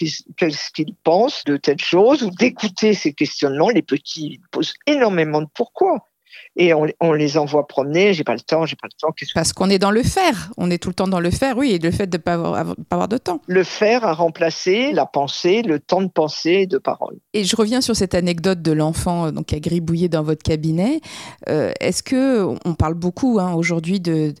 qu'il 0.71 0.95
pense 1.03 1.43
de 1.45 1.57
telle 1.57 1.81
chose 1.81 2.21
ou 2.21 2.29
d'écouter 2.29 2.93
ses 2.93 3.13
questionnements? 3.13 3.69
Les 3.69 3.81
petits 3.81 4.33
ils 4.33 4.41
posent 4.51 4.75
énormément 4.85 5.41
de 5.41 5.47
pourquoi. 5.55 6.07
Et 6.55 6.73
on, 6.73 6.85
on 7.01 7.13
les 7.13 7.37
envoie 7.37 7.67
promener, 7.67 8.13
j'ai 8.13 8.23
pas 8.23 8.33
le 8.35 8.39
temps, 8.41 8.65
j'ai 8.65 8.75
pas 8.75 8.87
le 8.87 8.95
temps. 8.99 9.13
Parce 9.33 9.53
qu'on 9.53 9.69
est 9.71 9.79
dans 9.79 9.89
le 9.91 10.03
faire. 10.03 10.51
On 10.57 10.69
est 10.69 10.77
tout 10.77 10.89
le 10.89 10.93
temps 10.95 11.07
dans 11.07 11.19
le 11.19 11.31
faire, 11.31 11.57
oui, 11.57 11.71
et 11.71 11.79
le 11.79 11.89
fait 11.91 12.05
de 12.07 12.17
ne 12.17 12.21
pas 12.21 12.33
avoir, 12.33 12.53
avoir- 12.55 12.75
pas 12.89 12.95
avoir 12.95 13.07
de 13.07 13.17
temps. 13.17 13.41
le 13.47 13.63
faire 13.63 14.05
a 14.05 14.13
remplacé 14.13 14.91
la 14.93 15.05
pensée, 15.07 15.63
le 15.63 15.79
temps 15.79 16.01
de 16.03 16.09
pensée 16.09 16.51
et 16.61 16.67
de 16.67 16.77
parole. 16.77 17.17
Et 17.33 17.43
je 17.43 17.55
reviens 17.55 17.81
sur 17.81 17.95
cette 17.95 18.13
anecdote 18.13 18.61
de 18.61 18.71
l'enfant 18.71 19.25
euh, 19.25 19.31
donc 19.31 19.47
qui 19.47 19.55
a 19.55 19.59
gribouillé 19.59 20.09
dans 20.09 20.21
votre 20.23 20.43
cabinet. 20.43 21.01
Euh, 21.49 21.71
Est-ce 21.79 22.03
que 22.03 22.43
on 22.65 22.73
parle 22.75 22.93
beaucoup 22.93 23.39
hein, 23.39 23.53
aujourd'hui 23.53 23.99
de 23.99 24.33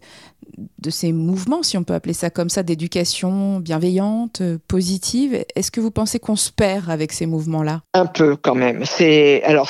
de 0.79 0.89
ces 0.89 1.11
mouvements, 1.11 1.63
si 1.63 1.77
on 1.77 1.83
peut 1.83 1.93
appeler 1.93 2.13
ça 2.13 2.29
comme 2.29 2.49
ça, 2.49 2.63
d'éducation 2.63 3.59
bienveillante, 3.59 4.41
euh, 4.41 4.57
positive. 4.67 5.45
Est-ce 5.55 5.71
que 5.71 5.81
vous 5.81 5.91
pensez 5.91 6.19
qu'on 6.19 6.35
se 6.35 6.51
perd 6.51 6.89
avec 6.89 7.11
ces 7.11 7.25
mouvements-là? 7.25 7.81
Un 7.93 8.05
peu 8.05 8.35
quand 8.35 8.55
même. 8.55 8.85
C'est 8.85 9.43
alors 9.43 9.69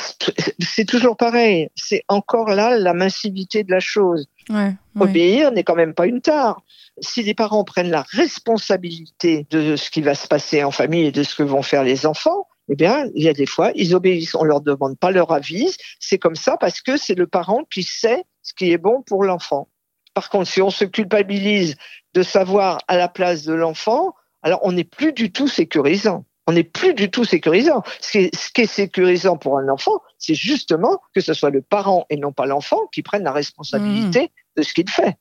c'est 0.58 0.84
toujours 0.84 1.16
pareil. 1.16 1.68
C'est 1.74 2.02
encore 2.08 2.50
là 2.50 2.78
la 2.78 2.94
massivité 2.94 3.64
de 3.64 3.70
la 3.70 3.80
chose. 3.80 4.26
ouais, 4.50 4.74
Obéir 4.98 5.52
n'est 5.52 5.64
quand 5.64 5.76
même 5.76 5.94
pas 5.94 6.06
une 6.06 6.20
tare. 6.20 6.62
Si 7.00 7.22
les 7.22 7.34
parents 7.34 7.64
prennent 7.64 7.90
la 7.90 8.04
responsabilité 8.12 9.46
de 9.50 9.76
ce 9.76 9.90
qui 9.90 10.00
va 10.00 10.14
se 10.14 10.28
passer 10.28 10.62
en 10.62 10.70
famille 10.70 11.06
et 11.06 11.12
de 11.12 11.22
ce 11.22 11.34
que 11.34 11.42
vont 11.42 11.62
faire 11.62 11.82
les 11.82 12.06
enfants, 12.06 12.46
eh 12.70 12.76
bien, 12.76 13.06
il 13.14 13.24
y 13.24 13.28
a 13.28 13.32
des 13.32 13.46
fois, 13.46 13.72
ils 13.74 13.94
obéissent. 13.94 14.34
On 14.34 14.44
leur 14.44 14.60
demande 14.60 14.98
pas 14.98 15.10
leur 15.10 15.32
avis. 15.32 15.76
C'est 15.98 16.18
comme 16.18 16.36
ça 16.36 16.56
parce 16.56 16.80
que 16.80 16.96
c'est 16.96 17.14
le 17.14 17.26
parent 17.26 17.64
qui 17.72 17.82
sait 17.82 18.24
ce 18.42 18.54
qui 18.54 18.70
est 18.70 18.78
bon 18.78 19.02
pour 19.02 19.24
l'enfant. 19.24 19.68
Par 20.14 20.30
contre, 20.30 20.48
si 20.48 20.62
on 20.62 20.70
se 20.70 20.84
culpabilise 20.84 21.76
de 22.14 22.22
savoir 22.22 22.78
à 22.88 22.96
la 22.96 23.08
place 23.08 23.42
de 23.42 23.52
l'enfant, 23.52 24.14
alors 24.42 24.60
on 24.62 24.72
n'est 24.72 24.84
plus 24.84 25.12
du 25.12 25.32
tout 25.32 25.48
sécurisant. 25.48 26.24
On 26.46 26.52
n'est 26.52 26.64
plus 26.64 26.94
du 26.94 27.10
tout 27.10 27.24
sécurisant. 27.24 27.82
Ce 28.00 28.10
qui, 28.10 28.18
est, 28.18 28.36
ce 28.36 28.50
qui 28.50 28.62
est 28.62 28.66
sécurisant 28.66 29.36
pour 29.36 29.58
un 29.58 29.68
enfant, 29.68 30.02
c'est 30.18 30.34
justement 30.34 31.00
que 31.14 31.20
ce 31.20 31.32
soit 31.32 31.50
le 31.50 31.62
parent 31.62 32.06
et 32.10 32.16
non 32.16 32.32
pas 32.32 32.46
l'enfant 32.46 32.86
qui 32.92 33.02
prenne 33.02 33.24
la 33.24 33.32
responsabilité 33.32 34.30
de 34.56 34.62
ce 34.62 34.74
qu'il 34.74 34.88
fait. 34.88 35.16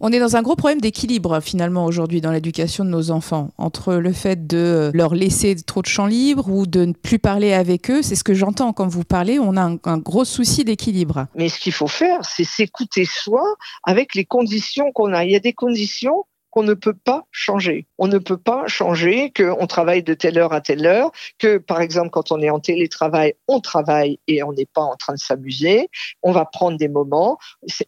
On 0.00 0.10
est 0.10 0.18
dans 0.18 0.34
un 0.34 0.42
gros 0.42 0.56
problème 0.56 0.80
d'équilibre 0.80 1.40
finalement 1.40 1.84
aujourd'hui 1.84 2.20
dans 2.20 2.32
l'éducation 2.32 2.84
de 2.84 2.90
nos 2.90 3.12
enfants, 3.12 3.50
entre 3.58 3.94
le 3.94 4.12
fait 4.12 4.46
de 4.46 4.90
leur 4.92 5.14
laisser 5.14 5.54
trop 5.54 5.82
de 5.82 5.86
champ 5.86 6.06
libre 6.06 6.48
ou 6.48 6.66
de 6.66 6.84
ne 6.84 6.92
plus 6.92 7.20
parler 7.20 7.52
avec 7.52 7.90
eux. 7.90 8.02
C'est 8.02 8.16
ce 8.16 8.24
que 8.24 8.34
j'entends 8.34 8.72
quand 8.72 8.88
vous 8.88 9.04
parlez, 9.04 9.38
on 9.38 9.56
a 9.56 9.62
un, 9.62 9.78
un 9.84 9.98
gros 9.98 10.24
souci 10.24 10.64
d'équilibre. 10.64 11.26
Mais 11.36 11.48
ce 11.48 11.60
qu'il 11.60 11.72
faut 11.72 11.86
faire, 11.86 12.18
c'est 12.24 12.44
s'écouter 12.44 13.04
soi 13.04 13.42
avec 13.84 14.16
les 14.16 14.24
conditions 14.24 14.90
qu'on 14.92 15.12
a. 15.12 15.24
Il 15.24 15.30
y 15.30 15.36
a 15.36 15.40
des 15.40 15.52
conditions 15.52 16.24
qu'on 16.54 16.62
ne 16.62 16.74
peut 16.74 16.94
pas 16.94 17.26
changer. 17.32 17.88
On 17.98 18.06
ne 18.06 18.18
peut 18.18 18.36
pas 18.36 18.68
changer 18.68 19.32
qu'on 19.36 19.66
travaille 19.66 20.04
de 20.04 20.14
telle 20.14 20.38
heure 20.38 20.52
à 20.52 20.60
telle 20.60 20.86
heure, 20.86 21.10
que 21.40 21.58
par 21.58 21.80
exemple 21.80 22.10
quand 22.10 22.30
on 22.30 22.40
est 22.40 22.50
en 22.50 22.60
télétravail, 22.60 23.34
on 23.48 23.58
travaille 23.58 24.20
et 24.28 24.44
on 24.44 24.52
n'est 24.52 24.68
pas 24.72 24.82
en 24.82 24.94
train 24.94 25.14
de 25.14 25.18
s'amuser. 25.18 25.88
On 26.22 26.30
va 26.30 26.44
prendre 26.44 26.78
des 26.78 26.86
moments. 26.86 27.38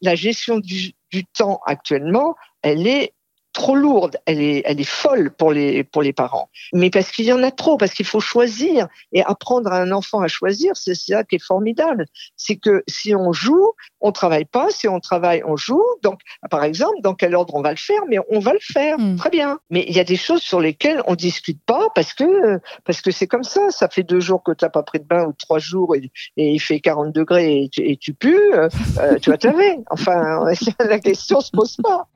La 0.03 0.17
gestion 0.17 0.59
du, 0.59 0.95
du 1.11 1.25
temps 1.27 1.61
actuellement, 1.67 2.35
elle 2.63 2.87
est 2.87 3.15
trop 3.57 3.75
lourde, 3.75 4.19
elle 4.27 4.43
est, 4.43 4.63
elle 4.67 4.79
est 4.79 4.85
folle 4.85 5.31
pour 5.31 5.51
les, 5.51 5.83
pour 5.83 6.03
les 6.03 6.13
parents. 6.13 6.51
Mais 6.75 6.91
parce 6.91 7.11
qu'il 7.11 7.25
y 7.25 7.33
en 7.33 7.43
a 7.43 7.51
trop, 7.51 7.79
parce 7.79 7.95
qu'il 7.95 8.05
faut 8.05 8.21
choisir 8.21 8.87
et 9.13 9.23
apprendre 9.23 9.73
à 9.73 9.80
un 9.80 9.93
enfant 9.93 10.21
à 10.21 10.28
choisir, 10.28 10.76
c'est 10.76 10.95
ça 10.95 11.25
qui 11.25 11.37
est 11.37 11.43
formidable. 11.43 12.04
C'est 12.37 12.57
que 12.57 12.85
si 12.87 13.15
on 13.15 13.33
joue, 13.33 13.73
on 14.02 14.13
travaille 14.13 14.45
pas. 14.45 14.69
Si 14.71 14.87
on 14.89 15.00
travaille, 15.00 15.43
on 15.47 15.57
joue. 15.57 15.83
Donc, 16.02 16.21
par 16.50 16.65
exemple, 16.65 17.00
dans 17.00 17.15
quel 17.15 17.35
ordre 17.35 17.54
on 17.54 17.63
va 17.63 17.71
le 17.71 17.78
faire, 17.78 18.02
mais 18.09 18.19
on 18.28 18.41
va 18.41 18.52
le 18.52 18.61
faire. 18.61 18.99
Mm. 18.99 19.17
Très 19.17 19.30
bien. 19.30 19.59
Mais 19.71 19.87
il 19.89 19.97
y 19.97 20.00
a 20.00 20.04
des 20.04 20.17
choses 20.17 20.43
sur 20.43 20.61
lesquelles 20.61 21.02
on 21.07 21.15
discute 21.15 21.61
pas 21.65 21.89
parce 21.95 22.13
que, 22.13 22.61
parce 22.85 23.00
que 23.00 23.11
c'est 23.11 23.26
comme 23.26 23.43
ça. 23.43 23.71
Ça 23.71 23.89
fait 23.89 24.02
deux 24.02 24.21
jours 24.21 24.43
que 24.43 24.52
tu 24.52 24.67
n'as 24.67 24.71
pas 24.71 24.83
pris 24.83 25.00
de 25.00 25.07
bain 25.07 25.25
ou 25.25 25.33
trois 25.33 25.59
jours 25.59 25.97
et, 25.97 26.11
et 26.37 26.50
il 26.50 26.61
fait 26.61 26.80
40 26.80 27.11
degrés 27.11 27.63
et 27.63 27.69
tu, 27.71 27.80
et 27.80 27.97
tu 27.97 28.13
pues. 28.13 28.37
euh, 28.52 28.69
euh, 29.00 29.19
tu 29.19 29.30
vas 29.30 29.39
te 29.39 29.47
laver. 29.47 29.78
Enfin, 29.89 30.45
la 30.78 30.99
question 30.99 31.41
se 31.41 31.50
pose 31.50 31.78
pas. 31.83 32.07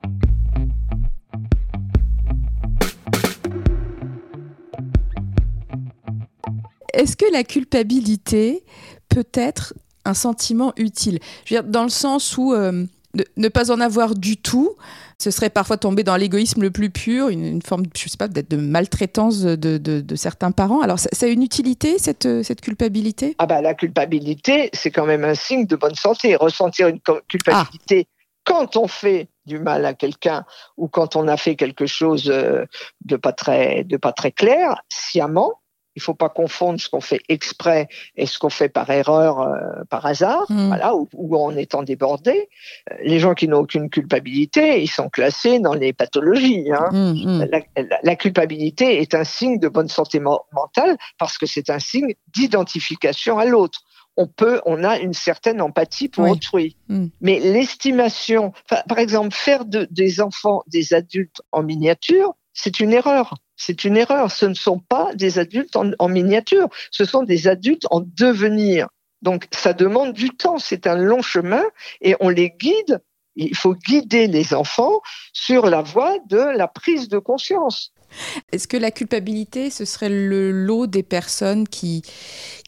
Est-ce 6.93 7.15
que 7.15 7.25
la 7.31 7.43
culpabilité 7.43 8.63
peut 9.09 9.27
être 9.33 9.73
un 10.05 10.13
sentiment 10.13 10.73
utile? 10.77 11.19
Je 11.45 11.55
veux 11.55 11.61
dire, 11.61 11.69
dans 11.69 11.83
le 11.83 11.89
sens 11.89 12.37
où 12.37 12.53
euh, 12.53 12.71
ne, 13.13 13.23
ne 13.37 13.47
pas 13.49 13.71
en 13.71 13.79
avoir 13.79 14.15
du 14.15 14.37
tout, 14.37 14.75
ce 15.19 15.29
serait 15.29 15.51
parfois 15.51 15.77
tomber 15.77 16.03
dans 16.03 16.15
l'égoïsme 16.15 16.61
le 16.61 16.71
plus 16.71 16.89
pur, 16.89 17.29
une, 17.29 17.45
une 17.45 17.61
forme, 17.61 17.83
je 17.95 18.09
sais 18.09 18.17
pas, 18.17 18.27
peut-être 18.27 18.49
de 18.49 18.57
maltraitance 18.57 19.41
de, 19.41 19.55
de- 19.55 20.01
de 20.01 20.15
certains 20.15 20.51
parents. 20.51 20.81
Alors, 20.81 20.97
ça, 20.97 21.09
ça 21.11 21.27
a 21.27 21.29
une 21.29 21.43
utilité, 21.43 21.99
cette, 21.99 22.25
euh, 22.25 22.41
cette 22.41 22.61
culpabilité? 22.61 23.35
Ah 23.37 23.45
bah 23.45 23.61
la 23.61 23.75
culpabilité, 23.75 24.71
c'est 24.73 24.89
quand 24.89 25.05
même 25.05 25.23
un 25.23 25.35
signe 25.35 25.67
de 25.67 25.75
bonne 25.75 25.93
santé. 25.95 26.35
Ressentir 26.35 26.87
une 26.87 26.99
culpabilité 27.27 28.07
quand 28.43 28.75
on 28.75 28.87
fait 28.87 29.27
du 29.45 29.59
mal 29.59 29.85
à 29.85 29.93
quelqu'un 29.93 30.45
ou 30.77 30.87
quand 30.87 31.15
on 31.15 31.27
a 31.27 31.37
fait 31.37 31.55
quelque 31.55 31.85
chose 31.85 32.27
euh, 32.29 32.65
de 33.05 33.15
pas 33.15 33.33
très 33.33 33.83
de 33.83 33.97
pas 33.97 34.13
très 34.13 34.31
clair, 34.31 34.81
sciemment. 34.89 35.53
Il 36.01 36.03
faut 36.03 36.15
pas 36.15 36.29
confondre 36.29 36.79
ce 36.81 36.89
qu'on 36.89 36.99
fait 36.99 37.21
exprès 37.29 37.87
et 38.15 38.25
ce 38.25 38.39
qu'on 38.39 38.49
fait 38.49 38.69
par 38.69 38.89
erreur, 38.89 39.39
euh, 39.41 39.83
par 39.87 40.03
hasard, 40.07 40.45
Mm. 40.49 40.67
voilà, 40.69 40.95
ou, 40.95 41.07
ou 41.13 41.37
en 41.37 41.55
étant 41.55 41.83
débordé. 41.83 42.49
Euh, 42.91 42.95
Les 43.03 43.19
gens 43.19 43.35
qui 43.35 43.47
n'ont 43.47 43.59
aucune 43.59 43.87
culpabilité, 43.91 44.81
ils 44.81 44.87
sont 44.89 45.09
classés 45.09 45.59
dans 45.59 45.75
les 45.75 45.93
pathologies. 45.93 46.71
Hein. 46.71 46.89
Hum, 46.91 47.21
hum. 47.23 47.47
La, 47.51 47.59
la- 47.77 47.99
la 48.01 48.15
culpabilité 48.15 48.99
est 49.01 49.13
un 49.13 49.23
signe 49.23 49.59
de 49.59 49.67
bonne 49.69 49.89
santé 49.89 50.19
mentale 50.19 50.97
parce 51.19 51.37
que 51.37 51.45
c'est 51.45 51.69
un 51.69 51.77
signe 51.79 52.15
d'identification 52.33 53.37
à 53.37 53.45
l'autre. 53.45 53.81
On 54.17 54.27
peut, 54.27 54.59
on 54.65 54.83
a 54.83 54.97
une 54.97 55.13
certaine 55.13 55.61
empathie 55.61 56.09
pour 56.09 56.23
Oui. 56.25 56.31
autrui. 56.31 56.77
Mm. 56.89 57.07
Mais 57.21 57.39
l'estimation, 57.39 58.53
par 58.89 58.97
exemple, 58.97 59.35
faire 59.35 59.65
de- 59.65 59.87
des 59.91 60.19
enfants 60.21 60.63
des 60.67 60.93
adultes 60.93 61.41
en 61.51 61.63
miniature, 61.63 62.33
c'est 62.53 62.79
une 62.79 62.91
erreur. 62.91 63.35
C'est 63.63 63.83
une 63.83 63.95
erreur. 63.95 64.31
Ce 64.31 64.47
ne 64.47 64.55
sont 64.55 64.79
pas 64.79 65.13
des 65.13 65.37
adultes 65.37 65.75
en, 65.75 66.09
miniature. 66.09 66.67
Ce 66.89 67.05
sont 67.05 67.21
des 67.21 67.47
adultes 67.47 67.85
en 67.91 68.01
devenir. 68.01 68.87
Donc, 69.21 69.47
ça 69.51 69.73
demande 69.73 70.13
du 70.13 70.31
temps. 70.31 70.57
C'est 70.57 70.87
un 70.87 70.95
long 70.95 71.21
chemin 71.21 71.63
et 72.01 72.15
on 72.21 72.29
les 72.29 72.49
guide. 72.49 73.03
Il 73.35 73.55
faut 73.55 73.75
guider 73.75 74.25
les 74.25 74.55
enfants 74.55 75.01
sur 75.31 75.67
la 75.67 75.83
voie 75.83 76.17
de 76.27 76.39
la 76.39 76.67
prise 76.67 77.07
de 77.07 77.19
conscience. 77.19 77.93
Est-ce 78.51 78.67
que 78.67 78.77
la 78.77 78.91
culpabilité, 78.91 79.69
ce 79.69 79.85
serait 79.85 80.09
le 80.09 80.51
lot 80.51 80.87
des 80.87 81.03
personnes 81.03 81.67
qui, 81.67 82.01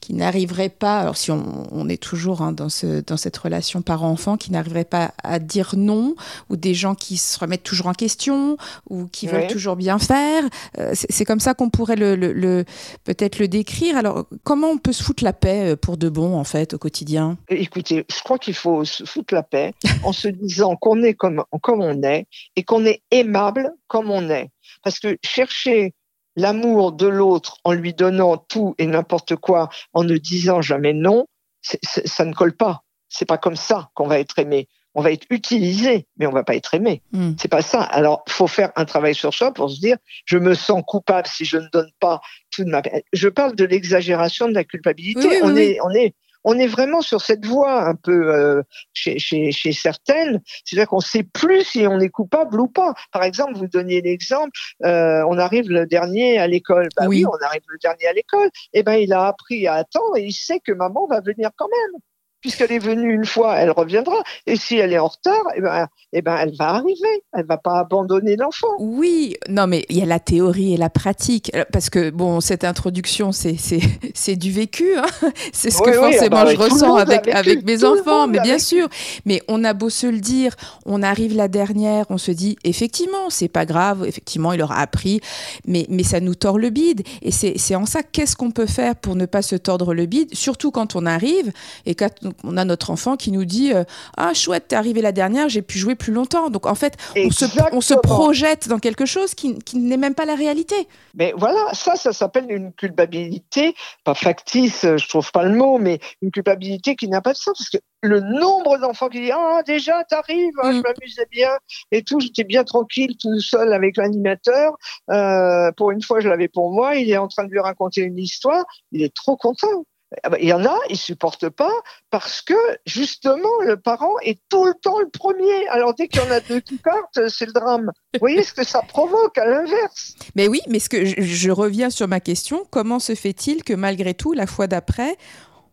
qui 0.02 0.14
n'arriveraient 0.14 0.70
pas, 0.70 1.00
alors 1.00 1.18
si 1.18 1.32
on, 1.32 1.68
on 1.72 1.90
est 1.90 2.02
toujours 2.02 2.42
hein, 2.42 2.52
dans, 2.52 2.70
ce, 2.70 3.02
dans 3.02 3.18
cette 3.18 3.38
relation 3.38 3.82
parent-enfant, 3.82 4.38
qui 4.38 4.52
n'arriveraient 4.52 4.84
pas 4.86 5.14
à 5.24 5.40
dire 5.40 5.74
non, 5.78 6.16
ou 6.50 6.56
des 6.56 6.74
gens 6.74 6.96
qui 6.96 7.18
se 7.18 7.40
remettent 7.40 7.64
toujours 7.64 7.88
en 7.88 7.94
question, 7.94 8.58
ou 8.90 9.06
qui 9.08 9.28
veulent 9.28 9.48
toujours 9.48 9.76
bien 9.76 10.00
faire 10.00 10.44
Euh, 10.80 10.92
C'est 10.94 11.26
comme 11.26 11.40
ça 11.40 11.54
qu'on 11.54 11.70
pourrait 11.70 11.96
le, 11.96 12.16
le- 12.16 12.34
le- 12.34 12.66
peut-être 13.04 13.40
le 13.40 13.48
décrire. 13.48 13.98
Alors, 13.98 14.26
comment 14.44 14.68
on 14.70 14.78
peut 14.78 14.94
se 14.94 15.04
foutre 15.04 15.24
la 15.24 15.34
paix 15.34 15.72
euh, 15.72 15.76
pour 15.76 15.98
de 15.98 16.10
bon, 16.10 16.36
en 16.38 16.44
fait, 16.44 16.74
au 16.74 16.78
quotidien? 16.78 17.38
Écoutez, 17.50 18.06
je 18.10 18.24
crois 18.24 18.38
qu'il 18.38 18.54
faut 18.54 18.84
se 18.86 19.04
foutre 19.06 19.34
la 19.34 19.44
paix 19.44 19.74
en 20.04 20.12
se 20.14 20.28
disant 20.28 20.76
qu'on 20.76 21.02
est 21.04 21.14
comme, 21.14 21.44
comme 21.62 21.82
on 21.82 22.02
est 22.04 22.26
et 22.56 22.64
qu'on 22.64 22.86
est 22.86 23.02
aimable 23.12 23.72
comme 23.88 24.10
on 24.10 24.30
est. 24.30 24.50
Parce 24.84 25.00
que 25.00 25.18
chercher 25.24 25.94
l'amour 26.36 26.92
de 26.92 27.08
l'autre 27.08 27.58
en 27.64 27.74
lui 27.74 27.94
donnant 27.94 28.38
tout 28.38 28.76
et 28.78 28.88
n'importe 28.88 29.36
quoi, 29.36 29.70
en 29.94 30.04
ne 30.04 30.18
disant 30.18 30.62
jamais 30.62 30.94
non, 30.94 31.28
ça 31.62 32.26
ne 32.26 32.34
colle 32.34 32.56
pas. 32.56 32.84
C'est 33.10 33.26
pas 33.26 33.38
comme 33.38 33.56
ça 33.56 33.90
qu'on 33.94 34.08
va 34.08 34.20
être 34.20 34.40
aimé. 34.40 34.68
On 34.96 35.02
va 35.02 35.12
être 35.12 35.26
utilisé, 35.32 36.08
mais 36.18 36.28
on 36.28 36.32
va 36.32 36.44
pas 36.44 36.56
être 36.56 36.74
aimé. 36.76 37.02
Hmm. 37.14 37.34
C'est 37.40 37.48
pas 37.48 37.64
ça. 37.64 37.82
Alors, 37.82 38.24
faut 38.28 38.48
faire 38.48 38.72
un 38.76 38.86
travail 38.86 39.16
sur 39.16 39.34
soi 39.34 39.52
pour 39.52 39.72
se 39.72 39.80
dire, 39.80 39.98
je 40.26 40.38
me 40.38 40.54
sens 40.54 40.84
coupable 40.86 41.28
si 41.28 41.46
je 41.46 41.58
ne 41.58 41.68
donne 41.72 41.90
pas 42.00 42.22
tout 42.52 42.64
de 42.64 42.70
ma. 42.70 42.84
Je 43.12 43.28
parle 43.28 43.56
de 43.56 43.66
l'exagération 43.66 44.48
de 44.48 44.54
la 44.54 44.64
culpabilité. 44.64 45.28
Oui, 45.28 45.36
oui, 45.36 45.40
on 45.44 45.54
oui, 45.54 45.62
est, 45.62 45.82
on 45.82 45.90
est, 45.92 46.14
on 46.44 46.58
est 46.58 46.68
vraiment 46.68 47.02
sur 47.02 47.22
cette 47.22 47.46
voie 47.46 47.84
un 47.84 47.96
peu 47.96 48.34
euh, 48.34 48.62
chez, 48.94 49.20
chez, 49.20 49.52
chez 49.52 49.74
certaines, 49.74 50.42
c'est-à-dire 50.66 50.88
qu'on 50.88 51.00
sait 51.00 51.24
plus 51.24 51.64
si 51.64 51.88
on 51.88 52.00
est 52.00 52.10
coupable 52.10 52.60
ou 52.60 52.68
pas. 52.68 52.94
Par 53.12 53.24
exemple, 53.24 53.54
vous 53.56 53.68
donniez 53.68 54.02
l'exemple, 54.02 54.52
euh, 54.84 55.24
on 55.28 55.38
arrive 55.38 55.70
le 55.70 55.86
dernier 55.86 56.38
à 56.38 56.48
l'école. 56.48 56.90
Bah 56.98 57.06
oui. 57.08 57.26
on 57.26 57.46
arrive 57.46 57.64
le 57.68 57.78
dernier 57.80 58.08
à 58.08 58.14
l'école. 58.14 58.50
Eh 58.74 58.84
ben, 58.84 58.96
il 58.96 59.14
a 59.14 59.28
appris 59.28 59.68
à 59.68 59.76
attendre 59.76 60.18
et 60.18 60.24
il 60.24 60.34
sait 60.34 60.60
que 60.60 60.72
maman 60.72 61.08
va 61.08 61.22
venir 61.22 61.50
quand 61.56 61.68
même 61.70 62.02
puisqu'elle 62.44 62.74
est 62.74 62.80
venue 62.80 63.14
une 63.14 63.26
fois, 63.26 63.56
elle 63.56 63.72
reviendra. 63.72 64.22
Et 64.46 64.58
si 64.58 64.76
elle 64.76 64.92
est 64.92 65.00
en 65.00 65.08
retard, 65.08 65.44
eh 65.56 65.62
ben, 65.62 65.88
eh 66.12 66.22
ben, 66.22 66.36
elle 66.38 66.54
va 66.56 66.72
arriver. 66.72 67.24
Elle 67.32 67.46
va 67.46 67.58
pas 67.58 67.80
abandonner 67.80 68.36
l'enfant. 68.36 68.68
Oui, 68.80 69.36
non, 69.48 69.66
mais 69.66 69.86
il 69.90 69.98
y 69.98 70.02
a 70.02 70.06
la 70.06 70.20
théorie 70.20 70.74
et 70.74 70.78
la 70.78 70.90
pratique. 70.90 71.52
Parce 71.72 71.90
que, 71.90 72.10
bon, 72.10 72.42
cette 72.42 72.66
introduction, 72.66 73.32
c'est, 73.32 73.56
c'est, 73.58 74.36
du 74.36 74.52
vécu. 74.52 74.94
Hein 74.98 75.06
c'est 75.54 75.72
ce 75.72 75.82
que 75.82 75.94
forcément 75.94 76.38
ah 76.40 76.44
bah, 76.44 76.52
je 76.54 76.58
ressens 76.58 76.96
avec, 76.98 77.30
avec 77.30 77.66
mes 77.66 77.86
enfants, 77.86 78.28
mais 78.28 78.42
bien 78.42 78.60
sûr. 78.60 78.90
Mais 79.26 79.42
on 79.48 79.64
a 79.64 79.74
beau 79.74 79.90
se 79.90 80.08
le 80.08 80.20
dire, 80.20 80.54
on 80.86 81.02
arrive 81.02 81.38
la 81.38 81.48
dernière, 81.48 82.06
on 82.10 82.18
se 82.18 82.32
dit, 82.32 82.58
effectivement, 82.66 83.30
c'est 83.30 83.48
pas 83.48 83.66
grave, 83.66 84.04
effectivement, 84.06 84.52
il 84.52 84.62
aura 84.62 84.80
appris, 84.80 85.22
mais, 85.66 85.86
mais 85.88 86.04
ça 86.04 86.20
nous 86.20 86.36
tord 86.36 86.60
le 86.60 86.72
bide. 86.72 87.04
Et 87.22 87.32
c'est, 87.32 87.58
c'est 87.58 87.76
en 87.76 87.86
ça, 87.86 88.04
qu'est-ce 88.04 88.36
qu'on 88.36 88.52
peut 88.52 88.66
faire 88.66 88.98
pour 88.98 89.16
ne 89.16 89.26
pas 89.26 89.42
se 89.42 89.56
tordre 89.56 89.94
le 89.94 90.06
bide, 90.08 90.36
surtout 90.36 90.72
quand 90.72 90.98
on 90.98 91.06
arrive 91.06 91.54
et 91.86 91.96
quand 91.96 92.33
on 92.44 92.58
a 92.58 92.66
notre 92.66 92.90
enfant 92.90 93.18
qui 93.18 93.32
nous 93.32 93.46
dit 93.46 93.74
euh, 93.74 93.84
Ah, 94.18 94.34
chouette, 94.34 94.70
t'es 94.70 94.76
arrivé 94.76 95.02
la 95.02 95.12
dernière, 95.12 95.50
j'ai 95.50 95.62
pu 95.62 95.78
jouer 95.78 95.96
plus 95.96 96.14
longtemps. 96.14 96.50
Donc 96.50 96.66
en 96.66 96.76
fait, 96.76 96.98
on 97.16 97.82
se, 97.82 97.94
projette 97.96 98.68
dans 98.68 98.80
quelque 98.80 99.06
chose 99.06 99.34
qui, 99.34 99.58
n'est 99.74 99.98
même 99.98 100.16
pas 100.16 100.26
la 100.26 100.36
réalité. 100.36 100.76
Mais 101.16 101.34
voilà, 101.38 101.74
ça, 101.74 101.96
ça 101.96 102.14
s'appelle 102.14 102.46
une 102.50 102.72
culpabilité, 102.74 103.76
pas 104.04 104.14
factice, 104.14 104.82
je 104.84 105.08
trouve 105.08 105.32
pas 105.32 105.44
le 105.44 105.56
mot, 105.56 105.78
mais 105.78 106.00
une 106.22 106.32
culpabilité 106.32 106.96
qui 106.96 107.08
n'a 107.08 107.22
pas 107.22 107.34
de 107.34 107.38
sens. 107.38 107.58
Parce 107.58 107.70
que 107.70 107.78
le 108.02 108.20
nombre 108.20 108.78
d'enfants 108.80 109.10
qui 109.10 109.22
disent 109.22 109.34
Ah, 109.36 109.62
déjà, 109.66 110.04
t'arrives, 110.04 110.54
hein, 110.62 110.74
je 110.74 110.78
mm. 110.78 110.82
m'amusais 110.82 111.28
bien 111.32 111.52
et 111.92 112.04
tout, 112.04 112.20
j'étais 112.20 112.44
bien 112.44 112.64
tranquille 112.64 113.16
tout 113.20 113.40
seul 113.40 113.74
avec 113.74 113.98
l'animateur. 113.98 114.74
Euh, 115.10 115.72
pour 115.78 115.92
une 115.92 116.02
fois, 116.02 116.20
je 116.20 116.28
l'avais 116.28 116.48
pour 116.48 116.72
moi, 116.72 116.96
il 116.96 117.10
est 117.10 117.18
en 117.18 117.28
train 117.28 117.46
de 117.46 117.50
lui 117.50 117.60
raconter 117.60 118.02
une 118.02 118.18
histoire, 118.18 118.64
il 118.92 119.04
est 119.04 119.14
trop 119.14 119.38
content. 119.38 119.86
Ah 120.22 120.30
bah, 120.30 120.38
il 120.40 120.48
y 120.48 120.54
en 120.54 120.66
a, 120.66 120.78
ils 120.90 120.98
supportent 120.98 121.50
pas 121.50 121.72
parce 122.10 122.42
que 122.42 122.54
justement 122.86 123.50
le 123.66 123.78
parent 123.78 124.14
est 124.24 124.40
tout 124.50 124.66
le 124.66 124.74
temps 124.82 125.00
le 125.00 125.10
premier. 125.10 125.68
Alors 125.70 125.94
dès 125.96 126.08
qu'il 126.08 126.22
y 126.22 126.26
en 126.26 126.32
a 126.32 126.40
deux 126.40 126.60
qui 126.60 126.78
partent, 126.78 127.28
c'est 127.30 127.46
le 127.46 127.54
drame. 127.54 127.92
Vous 128.14 128.20
voyez 128.20 128.44
ce 128.44 128.54
que 128.54 128.64
ça 128.64 128.82
provoque 128.82 129.38
à 129.38 129.46
l'inverse. 129.46 130.16
Mais 130.36 130.48
oui, 130.48 130.62
mais 130.68 130.80
ce 130.80 130.90
que 130.90 131.06
je, 131.06 131.52
reviens 131.52 131.90
sur 131.90 132.08
ma 132.08 132.20
question, 132.20 132.66
comment 132.70 133.00
se 133.00 133.16
fait-il 133.16 133.64
que 133.64 133.74
malgré 133.74 134.14
tout, 134.14 134.34
la 134.34 134.48
fois 134.48 134.68
d'après, 134.68 135.18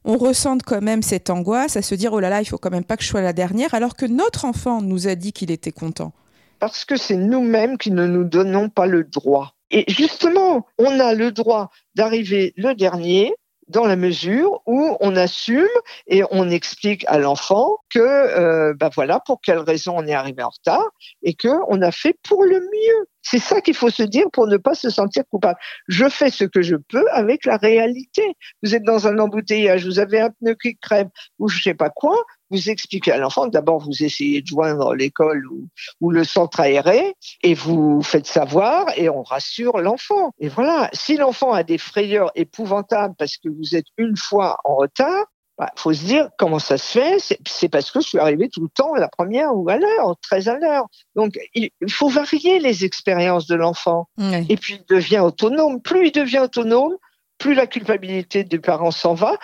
on 0.05 0.16
ressente 0.16 0.62
quand 0.62 0.81
même 0.81 1.03
cette 1.03 1.31
angoisse 1.31 1.76
à 1.76 1.83
se 1.83 1.94
dire 1.94 2.12
oh 2.12 2.20
là 2.20 2.31
là, 2.31 2.40
il 2.40 2.46
faut 2.46 2.59
quand 2.59 2.70
même 2.70 2.85
pas 2.85 2.96
que 2.96 3.03
je 3.03 3.09
sois 3.09 3.22
la 3.22 3.33
dernière, 3.33 3.74
alors 3.74 3.96
que 3.96 4.07
notre 4.07 4.44
enfant 4.44 4.81
nous 4.81 5.09
a 5.09 5.14
dit 5.14 5.33
qu'il 5.33 5.50
était 5.50 5.72
content? 5.72 6.12
Parce 6.59 6.85
que 6.85 6.96
c'est 6.96 7.16
nous-mêmes 7.16 7.79
qui 7.79 7.90
ne 7.90 8.07
nous 8.07 8.24
donnons 8.24 8.68
pas 8.68 8.87
le 8.87 9.05
droit. 9.05 9.55
Et 9.70 9.85
justement, 9.88 10.66
on 10.79 10.98
a 11.00 11.14
le 11.14 11.31
droit 11.31 11.70
d'arriver 11.94 12.53
le 12.57 12.74
dernier, 12.74 13.33
dans 13.70 13.87
la 13.87 13.96
mesure 13.96 14.61
où 14.66 14.96
on 15.00 15.16
assume 15.16 15.66
et 16.06 16.22
on 16.30 16.50
explique 16.50 17.04
à 17.06 17.18
l'enfant 17.18 17.78
que 17.88 17.98
euh, 18.00 18.74
bah 18.74 18.90
voilà 18.94 19.20
pour 19.20 19.40
quelle 19.40 19.59
raison 19.59 19.94
on 19.96 20.06
est 20.06 20.12
arrivé 20.12 20.42
en 20.42 20.48
retard 20.48 20.88
et 21.22 21.35
que 21.35 21.48
on 21.68 21.80
a 21.83 21.92
fait 21.92 22.16
pour 22.28 22.44
le 22.44 22.61
mieux. 22.61 23.06
C'est 23.22 23.38
ça 23.38 23.61
qu'il 23.61 23.74
faut 23.74 23.90
se 23.90 24.02
dire 24.02 24.26
pour 24.33 24.46
ne 24.46 24.56
pas 24.56 24.74
se 24.74 24.90
sentir 24.90 25.24
coupable. 25.30 25.59
Je 25.88 26.09
fais 26.09 26.30
ce 26.30 26.44
que 26.44 26.62
je 26.62 26.76
peux 26.76 27.04
avec 27.12 27.44
la 27.44 27.56
réalité. 27.59 28.35
Vous 28.62 28.74
êtes 28.74 28.83
dans 28.83 29.06
un 29.06 29.18
embouteillage, 29.18 29.85
vous 29.85 29.98
avez 29.98 30.20
un 30.20 30.30
pneu 30.30 30.56
qui 30.61 30.76
crève 30.76 31.09
ou 31.38 31.48
je 31.48 31.62
sais 31.62 31.74
pas 31.74 31.90
quoi, 31.90 32.16
vous 32.50 32.70
expliquez 32.70 33.12
à 33.12 33.16
l'enfant, 33.16 33.46
d'abord 33.46 33.78
vous 33.78 34.02
essayez 34.02 34.42
de 34.42 34.46
joindre 34.46 34.94
l'école 34.94 35.46
ou, 35.46 35.68
ou, 36.00 36.10
le 36.10 36.24
centre 36.24 36.60
aéré 36.60 37.14
et 37.42 37.54
vous 37.54 38.02
faites 38.02 38.26
savoir 38.26 38.86
et 38.96 39.08
on 39.08 39.22
rassure 39.22 39.78
l'enfant. 39.78 40.32
Et 40.38 40.48
voilà, 40.48 40.90
si 40.92 41.16
l'enfant 41.16 41.52
a 41.52 41.62
des 41.62 41.78
frayeurs 41.78 42.30
épouvantables 42.34 43.14
parce 43.18 43.36
que 43.36 43.48
vous 43.48 43.76
êtes 43.76 43.86
une 43.96 44.16
fois 44.16 44.58
en 44.64 44.76
retard, 44.76 45.26
bah, 45.60 45.70
faut 45.76 45.92
se 45.92 46.04
dire 46.04 46.30
comment 46.38 46.58
ça 46.58 46.78
se 46.78 46.98
fait. 46.98 47.36
C'est 47.46 47.68
parce 47.68 47.90
que 47.90 48.00
je 48.00 48.08
suis 48.08 48.18
arrivé 48.18 48.48
tout 48.48 48.62
le 48.62 48.70
temps 48.70 48.94
à 48.94 48.98
la 48.98 49.08
première 49.08 49.54
ou 49.54 49.68
à 49.68 49.76
l'heure, 49.76 50.16
très 50.22 50.48
à 50.48 50.58
l'heure. 50.58 50.86
Donc 51.14 51.38
il 51.52 51.70
faut 51.90 52.08
varier 52.08 52.58
les 52.60 52.86
expériences 52.86 53.46
de 53.46 53.56
l'enfant. 53.56 54.08
Et 54.48 54.56
puis 54.56 54.80
il 54.80 54.84
devient 54.88 55.18
autonome. 55.18 55.82
Plus 55.82 56.06
il 56.06 56.12
devient 56.12 56.38
autonome, 56.38 56.96
plus 57.36 57.52
la 57.52 57.66
culpabilité 57.66 58.42
des 58.42 58.58
parents 58.58 58.90
s'en 58.90 59.12
va. 59.12 59.36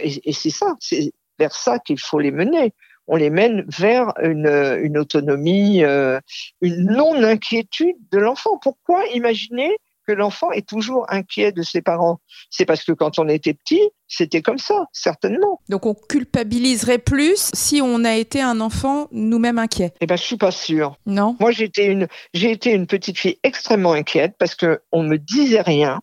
Et, 0.00 0.28
et 0.28 0.32
c'est 0.32 0.50
ça, 0.50 0.76
c'est 0.78 1.12
vers 1.38 1.54
ça 1.54 1.78
qu'il 1.78 1.98
faut 1.98 2.18
les 2.18 2.30
mener. 2.30 2.72
On 3.06 3.16
les 3.16 3.30
mène 3.30 3.64
vers 3.68 4.12
une, 4.22 4.46
une 4.82 4.96
autonomie, 4.96 5.84
euh, 5.84 6.18
une 6.62 6.86
non-inquiétude 6.86 7.96
de 8.10 8.18
l'enfant. 8.18 8.58
Pourquoi 8.62 9.04
imaginer 9.14 9.76
que 10.06 10.12
l'enfant 10.12 10.52
est 10.52 10.66
toujours 10.66 11.06
inquiet 11.10 11.52
de 11.52 11.62
ses 11.62 11.82
parents? 11.82 12.20
C'est 12.50 12.64
parce 12.64 12.82
que 12.82 12.92
quand 12.92 13.18
on 13.18 13.28
était 13.28 13.54
petit, 13.54 13.90
c'était 14.08 14.42
comme 14.42 14.58
ça, 14.58 14.86
certainement. 14.92 15.60
Donc 15.68 15.86
on 15.86 15.94
culpabiliserait 15.94 16.98
plus 16.98 17.50
si 17.52 17.80
on 17.82 18.04
a 18.04 18.14
été 18.14 18.40
un 18.40 18.60
enfant 18.60 19.08
nous-mêmes 19.12 19.58
inquiet? 19.58 19.92
Eh 20.00 20.06
ben 20.06 20.16
je 20.16 20.22
suis 20.22 20.36
pas 20.36 20.50
sûre. 20.50 20.96
Non? 21.04 21.36
Moi 21.40 21.50
j'étais 21.50 21.86
une 21.86 22.06
j'ai 22.32 22.50
été 22.50 22.72
une 22.72 22.86
petite 22.86 23.18
fille 23.18 23.38
extrêmement 23.42 23.92
inquiète 23.92 24.34
parce 24.38 24.54
que 24.54 24.80
on 24.92 25.02
me 25.02 25.16
disait 25.18 25.62
rien 25.62 26.00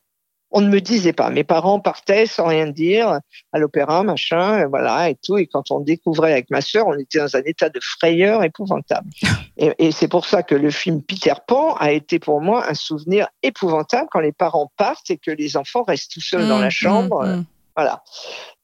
on 0.51 0.61
ne 0.61 0.69
me 0.69 0.81
disait 0.81 1.13
pas. 1.13 1.29
Mes 1.29 1.43
parents 1.43 1.79
partaient 1.79 2.25
sans 2.25 2.47
rien 2.47 2.67
dire 2.67 3.19
à 3.53 3.59
l'opéra, 3.59 4.03
machin, 4.03 4.59
et 4.59 4.65
voilà, 4.65 5.09
et 5.09 5.15
tout. 5.15 5.37
Et 5.37 5.47
quand 5.47 5.71
on 5.71 5.79
découvrait 5.79 6.33
avec 6.33 6.49
ma 6.49 6.61
sœur, 6.61 6.87
on 6.87 6.97
était 6.97 7.19
dans 7.19 7.35
un 7.35 7.41
état 7.45 7.69
de 7.69 7.79
frayeur 7.81 8.43
épouvantable. 8.43 9.09
Et, 9.57 9.91
c'est 9.91 10.07
pour 10.07 10.25
ça 10.25 10.41
que 10.41 10.55
le 10.55 10.71
film 10.71 11.03
Peter 11.03 11.33
Pan 11.45 11.75
a 11.75 11.91
été 11.91 12.17
pour 12.17 12.41
moi 12.41 12.67
un 12.67 12.73
souvenir 12.73 13.27
épouvantable 13.43 14.07
quand 14.09 14.19
les 14.19 14.31
parents 14.31 14.71
partent 14.75 15.11
et 15.11 15.17
que 15.17 15.29
les 15.29 15.55
enfants 15.55 15.83
restent 15.83 16.13
tout 16.13 16.21
seuls 16.21 16.47
dans 16.47 16.57
la 16.57 16.67
mmh, 16.67 16.71
chambre. 16.71 17.23
Mmh, 17.23 17.35
mmh. 17.35 17.45
Voilà. 17.75 18.03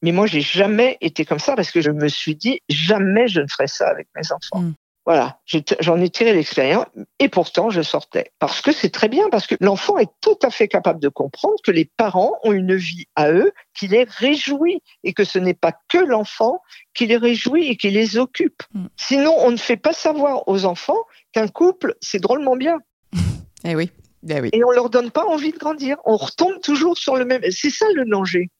Mais 0.02 0.10
moi, 0.10 0.26
j'ai 0.26 0.40
jamais 0.40 0.96
été 1.00 1.24
comme 1.24 1.38
ça 1.38 1.54
parce 1.54 1.70
que 1.70 1.80
je 1.80 1.90
me 1.90 2.08
suis 2.08 2.34
dit 2.34 2.60
jamais 2.68 3.28
je 3.28 3.40
ne 3.40 3.46
ferai 3.46 3.68
ça 3.68 3.88
avec 3.88 4.08
mes 4.16 4.32
enfants. 4.32 4.72
Voilà, 5.08 5.38
j'en 5.80 5.98
ai, 6.02 6.10
tiré 6.10 6.34
l'expérience 6.34 6.84
et 7.18 7.30
pourtant 7.30 7.70
je 7.70 7.80
sortais. 7.80 8.30
Parce 8.38 8.60
que 8.60 8.72
c'est 8.72 8.90
très 8.90 9.08
bien, 9.08 9.30
parce 9.30 9.46
que 9.46 9.54
l'enfant 9.58 9.96
est 9.96 10.10
tout 10.20 10.36
à 10.42 10.50
fait 10.50 10.68
capable 10.68 11.00
de 11.00 11.08
comprendre 11.08 11.56
que 11.64 11.70
les 11.70 11.86
parents 11.86 12.38
ont 12.44 12.52
une 12.52 12.74
vie 12.74 13.06
à 13.16 13.32
eux 13.32 13.52
qui 13.72 13.88
les 13.88 14.04
réjouit 14.04 14.82
et 15.04 15.14
que 15.14 15.24
ce 15.24 15.38
n'est 15.38 15.54
pas 15.54 15.72
que 15.88 15.96
l'enfant 15.96 16.60
qui 16.92 17.06
les 17.06 17.16
réjouit 17.16 17.68
et 17.68 17.76
qui 17.78 17.88
les 17.88 18.18
occupe. 18.18 18.62
Mm. 18.74 18.84
Sinon, 18.98 19.34
on 19.38 19.50
ne 19.50 19.56
fait 19.56 19.78
pas 19.78 19.94
savoir 19.94 20.46
aux 20.46 20.66
enfants 20.66 21.02
qu'un 21.32 21.48
couple, 21.48 21.94
c'est 22.02 22.20
drôlement 22.20 22.56
bien. 22.56 22.76
Eh 23.64 23.74
oui. 23.74 23.90
Eh 24.28 24.40
oui. 24.40 24.50
Et 24.52 24.62
on 24.62 24.70
leur 24.70 24.90
donne 24.90 25.10
pas 25.10 25.24
envie 25.24 25.52
de 25.52 25.58
grandir. 25.58 25.96
On 26.04 26.16
retombe 26.16 26.60
toujours 26.60 26.98
sur 26.98 27.16
le 27.16 27.24
même. 27.24 27.40
C'est 27.50 27.70
ça 27.70 27.86
le 27.94 28.04
danger. 28.04 28.50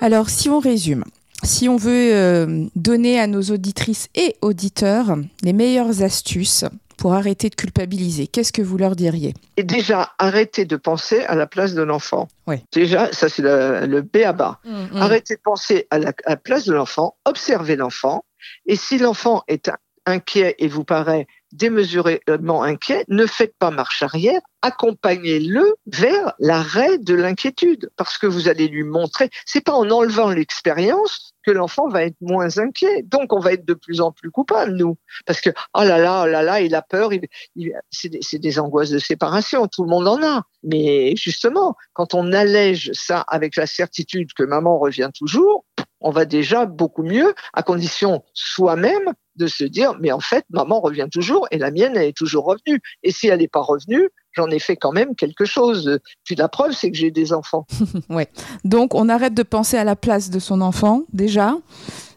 Alors, 0.00 0.30
si 0.30 0.48
on 0.48 0.58
résume, 0.58 1.04
si 1.42 1.68
on 1.68 1.76
veut 1.76 2.14
euh, 2.14 2.64
donner 2.74 3.20
à 3.20 3.26
nos 3.26 3.42
auditrices 3.42 4.08
et 4.14 4.36
auditeurs 4.40 5.16
les 5.42 5.52
meilleures 5.52 6.02
astuces 6.02 6.64
pour 6.96 7.14
arrêter 7.14 7.50
de 7.50 7.54
culpabiliser, 7.54 8.26
qu'est-ce 8.26 8.52
que 8.52 8.62
vous 8.62 8.78
leur 8.78 8.96
diriez? 8.96 9.34
Et 9.56 9.62
déjà, 9.62 10.12
arrêter 10.18 10.64
de 10.64 10.76
penser 10.76 11.20
à 11.24 11.34
la 11.34 11.46
place 11.46 11.74
de 11.74 11.82
l'enfant. 11.82 12.28
Oui. 12.46 12.56
Déjà, 12.72 13.12
ça 13.12 13.28
c'est 13.28 13.42
le, 13.42 14.00
B 14.00 14.18
à 14.24 14.32
bas. 14.32 14.58
Mmh, 14.64 14.70
mmh. 14.70 14.96
Arrêter 14.96 15.34
de 15.34 15.40
penser 15.42 15.86
à 15.90 15.98
la, 15.98 16.12
à 16.24 16.30
la 16.30 16.36
place 16.36 16.64
de 16.64 16.72
l'enfant, 16.72 17.16
observer 17.24 17.76
l'enfant. 17.76 18.24
Et 18.66 18.76
si 18.76 18.98
l'enfant 18.98 19.42
est 19.48 19.70
inquiet 20.06 20.56
et 20.58 20.68
vous 20.68 20.84
paraît 20.84 21.26
démesurément 21.52 22.62
inquiet, 22.62 23.04
ne 23.08 23.26
faites 23.26 23.54
pas 23.58 23.70
marche 23.70 24.02
arrière, 24.02 24.40
accompagnez-le 24.62 25.74
vers 25.86 26.34
l'arrêt 26.38 26.98
de 26.98 27.14
l'inquiétude, 27.14 27.90
parce 27.96 28.18
que 28.18 28.26
vous 28.26 28.48
allez 28.48 28.68
lui 28.68 28.84
montrer, 28.84 29.30
c'est 29.46 29.62
pas 29.64 29.72
en 29.72 29.90
enlevant 29.90 30.30
l'expérience 30.30 31.32
que 31.44 31.50
l'enfant 31.50 31.88
va 31.88 32.04
être 32.04 32.16
moins 32.20 32.58
inquiet. 32.58 33.02
Donc, 33.02 33.32
on 33.32 33.40
va 33.40 33.54
être 33.54 33.64
de 33.64 33.74
plus 33.74 34.00
en 34.00 34.12
plus 34.12 34.30
coupable, 34.30 34.72
nous, 34.72 34.98
parce 35.26 35.40
que 35.40 35.50
oh 35.74 35.82
là 35.82 35.98
là, 35.98 36.24
oh 36.24 36.26
là 36.26 36.42
là, 36.42 36.60
il 36.60 36.74
a 36.74 36.82
peur. 36.82 37.12
Il, 37.12 37.72
c'est 37.90 38.08
des, 38.08 38.20
des 38.38 38.58
angoisses 38.58 38.90
de 38.90 38.98
séparation, 38.98 39.66
tout 39.66 39.84
le 39.84 39.88
monde 39.88 40.06
en 40.06 40.22
a. 40.22 40.42
Mais 40.62 41.14
justement, 41.16 41.76
quand 41.94 42.14
on 42.14 42.32
allège 42.32 42.90
ça 42.92 43.20
avec 43.28 43.56
la 43.56 43.66
certitude 43.66 44.32
que 44.34 44.42
maman 44.42 44.78
revient 44.78 45.10
toujours, 45.18 45.64
on 46.00 46.10
va 46.10 46.24
déjà 46.24 46.66
beaucoup 46.66 47.02
mieux, 47.02 47.34
à 47.52 47.62
condition 47.62 48.24
soi-même 48.34 49.12
de 49.36 49.46
se 49.46 49.64
dire, 49.64 49.94
mais 50.00 50.12
en 50.12 50.20
fait, 50.20 50.44
maman 50.50 50.80
revient 50.80 51.08
toujours 51.10 51.46
et 51.50 51.58
la 51.58 51.70
mienne, 51.70 51.92
elle 51.96 52.08
est 52.08 52.16
toujours 52.16 52.44
revenue. 52.44 52.80
Et 53.02 53.10
si 53.10 53.28
elle 53.28 53.40
n'est 53.40 53.48
pas 53.48 53.60
revenue, 53.60 54.10
j'en 54.32 54.48
ai 54.48 54.58
fait 54.58 54.76
quand 54.76 54.92
même 54.92 55.14
quelque 55.14 55.44
chose. 55.44 55.98
Puis 56.24 56.34
la 56.34 56.48
preuve, 56.48 56.72
c'est 56.72 56.90
que 56.90 56.96
j'ai 56.96 57.10
des 57.10 57.32
enfants. 57.32 57.66
ouais. 58.10 58.28
Donc, 58.64 58.94
on 58.94 59.08
arrête 59.08 59.34
de 59.34 59.42
penser 59.42 59.76
à 59.76 59.84
la 59.84 59.96
place 59.96 60.30
de 60.30 60.38
son 60.38 60.60
enfant, 60.60 61.02
déjà. 61.12 61.54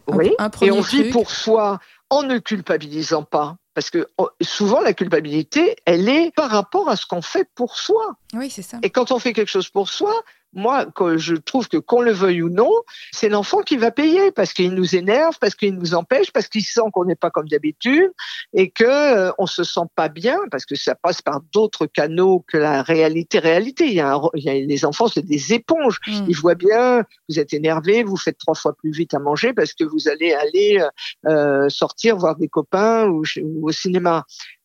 Oui. 0.06 0.32
et 0.60 0.70
on 0.70 0.82
vit 0.82 1.10
pour 1.10 1.30
soi 1.30 1.78
en 2.10 2.22
ne 2.22 2.38
culpabilisant 2.38 3.22
pas. 3.22 3.56
Parce 3.74 3.90
que 3.90 4.08
oh, 4.18 4.28
souvent, 4.40 4.80
la 4.80 4.92
culpabilité, 4.92 5.76
elle 5.84 6.08
est 6.08 6.32
par 6.36 6.50
rapport 6.50 6.88
à 6.88 6.96
ce 6.96 7.06
qu'on 7.06 7.22
fait 7.22 7.48
pour 7.56 7.76
soi. 7.76 8.14
Oui, 8.32 8.48
c'est 8.48 8.62
ça. 8.62 8.78
Et 8.82 8.90
quand 8.90 9.10
on 9.10 9.18
fait 9.18 9.32
quelque 9.32 9.50
chose 9.50 9.68
pour 9.68 9.88
soi, 9.88 10.14
moi, 10.54 10.86
je 11.16 11.34
trouve 11.34 11.68
que 11.68 11.76
qu'on 11.76 12.00
le 12.00 12.12
veuille 12.12 12.42
ou 12.42 12.48
non, 12.48 12.70
c'est 13.12 13.28
l'enfant 13.28 13.60
qui 13.60 13.76
va 13.76 13.90
payer 13.90 14.30
parce 14.32 14.52
qu'il 14.52 14.72
nous 14.72 14.96
énerve, 14.96 15.36
parce 15.40 15.54
qu'il 15.54 15.74
nous 15.74 15.94
empêche, 15.94 16.30
parce 16.32 16.48
qu'il 16.48 16.62
sent 16.62 16.80
qu'on 16.92 17.04
n'est 17.04 17.16
pas 17.16 17.30
comme 17.30 17.48
d'habitude 17.48 18.12
et 18.52 18.70
que 18.70 18.84
euh, 18.84 19.32
on 19.38 19.46
se 19.46 19.64
sent 19.64 19.86
pas 19.94 20.08
bien 20.08 20.38
parce 20.50 20.64
que 20.64 20.74
ça 20.74 20.94
passe 20.94 21.22
par 21.22 21.40
d'autres 21.52 21.86
canaux 21.86 22.44
que 22.46 22.56
la 22.56 22.82
réalité. 22.82 23.38
Réalité, 23.38 23.86
il 23.86 23.94
y 23.94 24.00
a, 24.00 24.18
les 24.34 24.84
enfants, 24.84 25.08
c'est 25.08 25.24
des 25.24 25.52
éponges. 25.52 25.98
Mm. 26.06 26.24
Ils 26.28 26.36
voient 26.36 26.54
bien, 26.54 27.04
vous 27.28 27.38
êtes 27.38 27.52
énervé, 27.52 28.02
vous 28.02 28.16
faites 28.16 28.38
trois 28.38 28.54
fois 28.54 28.74
plus 28.74 28.92
vite 28.92 29.14
à 29.14 29.18
manger 29.18 29.52
parce 29.52 29.74
que 29.74 29.84
vous 29.84 30.08
allez 30.08 30.32
aller 30.32 30.82
euh, 31.26 31.68
sortir 31.68 32.16
voir 32.16 32.36
des 32.36 32.48
copains 32.48 33.08
ou, 33.08 33.24
au 33.62 33.72
cinéma. 33.72 34.24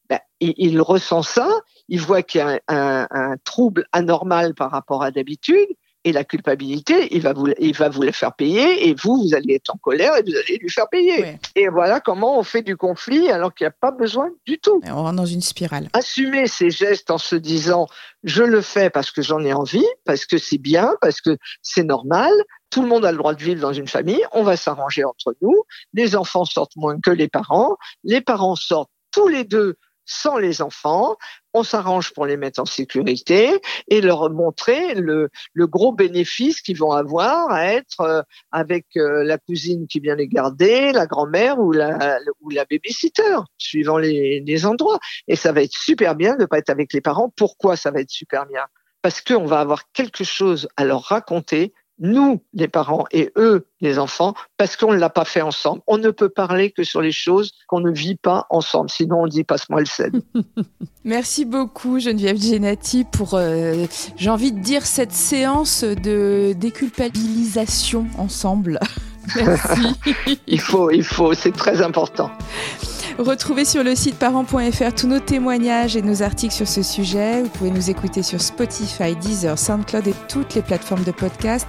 Ben, 0.09 0.19
il, 0.39 0.53
il, 0.57 0.81
ressent 0.81 1.21
ça, 1.21 1.49
il 1.87 2.01
voit 2.01 2.23
qu'il 2.23 2.39
y 2.39 2.41
a 2.41 2.59
un, 2.67 3.07
un, 3.09 3.35
trouble 3.43 3.85
anormal 3.91 4.55
par 4.55 4.71
rapport 4.71 5.03
à 5.03 5.11
d'habitude, 5.11 5.67
et 6.05 6.13
la 6.13 6.23
culpabilité, 6.23 7.13
il 7.13 7.21
va 7.21 7.33
vous, 7.33 7.47
il 7.59 7.75
va 7.75 7.89
vous 7.89 8.01
la 8.01 8.11
faire 8.11 8.33
payer, 8.33 8.87
et 8.87 8.95
vous, 8.95 9.21
vous 9.21 9.35
allez 9.35 9.55
être 9.55 9.69
en 9.69 9.77
colère 9.77 10.15
et 10.15 10.23
vous 10.23 10.35
allez 10.35 10.57
lui 10.57 10.69
faire 10.69 10.87
payer. 10.87 11.37
Et 11.55 11.67
voilà 11.67 11.99
comment 11.99 12.39
on 12.39 12.43
fait 12.43 12.61
du 12.61 12.77
conflit 12.77 13.29
alors 13.29 13.53
qu'il 13.53 13.65
n'y 13.65 13.69
a 13.69 13.75
pas 13.79 13.91
besoin 13.91 14.29
du 14.45 14.59
tout. 14.59 14.81
on 14.85 15.03
rentre 15.03 15.17
dans 15.17 15.25
une 15.25 15.41
spirale. 15.41 15.89
Assumer 15.93 16.47
ses 16.47 16.69
gestes 16.69 17.11
en 17.11 17.17
se 17.17 17.35
disant, 17.35 17.87
je 18.23 18.43
le 18.43 18.61
fais 18.61 18.89
parce 18.89 19.11
que 19.11 19.21
j'en 19.21 19.43
ai 19.43 19.51
envie, 19.51 19.85
parce 20.05 20.25
que 20.25 20.37
c'est 20.37 20.57
bien, 20.57 20.95
parce 21.01 21.19
que 21.19 21.37
c'est 21.61 21.83
normal, 21.83 22.31
tout 22.69 22.81
le 22.81 22.87
monde 22.87 23.03
a 23.03 23.11
le 23.11 23.17
droit 23.17 23.33
de 23.33 23.43
vivre 23.43 23.61
dans 23.61 23.73
une 23.73 23.87
famille, 23.87 24.23
on 24.31 24.43
va 24.43 24.55
s'arranger 24.55 25.03
entre 25.03 25.35
nous, 25.41 25.63
les 25.93 26.15
enfants 26.15 26.45
sortent 26.45 26.77
moins 26.77 26.97
que 26.99 27.11
les 27.11 27.27
parents, 27.27 27.75
les 28.05 28.21
parents 28.21 28.55
sortent 28.55 28.91
tous 29.11 29.27
les 29.27 29.43
deux 29.43 29.75
sans 30.09 30.37
les 30.37 30.61
enfants. 30.61 31.15
On 31.53 31.63
s'arrange 31.63 32.13
pour 32.13 32.25
les 32.25 32.35
mettre 32.35 32.59
en 32.59 32.65
sécurité 32.65 33.61
et 33.87 34.01
leur 34.01 34.29
montrer 34.31 34.95
le, 34.95 35.29
gros 35.55 35.91
bénéfice 35.91 36.61
qu'ils 36.61 36.77
vont 36.77 36.91
avoir 36.91 37.51
à 37.51 37.65
être 37.65 38.01
euh, 38.01 38.21
avec 38.51 38.85
euh, 38.97 39.23
la 39.23 39.37
cousine 39.37 39.87
qui 39.87 39.99
vient 39.99 40.15
les 40.15 40.27
garder, 40.27 40.91
la 40.91 41.05
grand-mère 41.05 41.59
ou 41.59 41.71
la, 41.71 42.19
babysitter, 42.69 43.37
suivant 43.57 43.97
les, 43.97 44.41
les 44.41 44.65
endroits. 44.65 44.99
Et 45.27 45.35
ça 45.35 45.51
va 45.51 45.61
être 45.61 45.77
super 45.77 46.15
bien 46.15 46.35
de 46.35 46.45
pas 46.45 46.57
être 46.57 46.69
avec 46.69 46.91
les 46.93 47.01
parents. 47.01 47.31
Pourquoi 47.35 47.75
ça 47.75 47.91
va 47.91 48.01
être 48.01 48.09
super 48.09 48.45
bien? 48.45 48.65
Parce 49.01 49.21
qu'on 49.21 49.45
va 49.45 49.59
avoir 49.59 49.91
quelque 49.91 50.23
chose 50.23 50.67
à 50.75 50.85
leur 50.85 51.03
raconter 51.03 51.73
nous, 51.99 52.41
les 52.53 52.67
parents, 52.67 53.05
et 53.11 53.31
eux, 53.37 53.67
les 53.81 53.99
enfants, 53.99 54.33
parce 54.57 54.75
qu'on 54.75 54.93
ne 54.93 54.97
l'a 54.97 55.09
pas 55.09 55.25
fait 55.25 55.41
ensemble. 55.41 55.81
On 55.87 55.97
ne 55.97 56.11
peut 56.11 56.29
parler 56.29 56.71
que 56.71 56.83
sur 56.83 57.01
les 57.01 57.11
choses 57.11 57.51
qu'on 57.67 57.79
ne 57.79 57.91
vit 57.91 58.15
pas 58.15 58.45
ensemble, 58.49 58.89
sinon 58.89 59.23
on 59.23 59.27
dit 59.27 59.43
passe-moi 59.43 59.81
le 59.81 59.85
sel. 59.85 60.11
Merci 61.03 61.45
beaucoup 61.45 61.99
Geneviève 61.99 62.41
Genati 62.41 63.03
pour, 63.03 63.33
euh, 63.33 63.85
j'ai 64.15 64.29
envie 64.29 64.51
de 64.51 64.59
dire, 64.59 64.85
cette 64.85 65.13
séance 65.13 65.83
de 65.83 66.53
déculpabilisation 66.53 68.07
ensemble. 68.17 68.79
Merci. 69.35 70.39
il 70.47 70.59
faut, 70.59 70.91
il 70.91 71.03
faut, 71.03 71.33
c'est 71.33 71.55
très 71.55 71.81
important. 71.81 72.31
Retrouvez 73.19 73.65
sur 73.65 73.83
le 73.83 73.95
site 73.95 74.15
parents.fr 74.15 74.93
tous 74.95 75.07
nos 75.07 75.19
témoignages 75.19 75.97
et 75.97 76.01
nos 76.01 76.23
articles 76.23 76.53
sur 76.53 76.69
ce 76.69 76.81
sujet. 76.81 77.41
Vous 77.41 77.49
pouvez 77.49 77.69
nous 77.69 77.89
écouter 77.89 78.23
sur 78.23 78.39
Spotify, 78.39 79.13
Deezer, 79.13 79.59
SoundCloud 79.59 80.07
et 80.07 80.13
toutes 80.29 80.55
les 80.55 80.61
plateformes 80.61 81.03
de 81.03 81.11
podcast. 81.11 81.67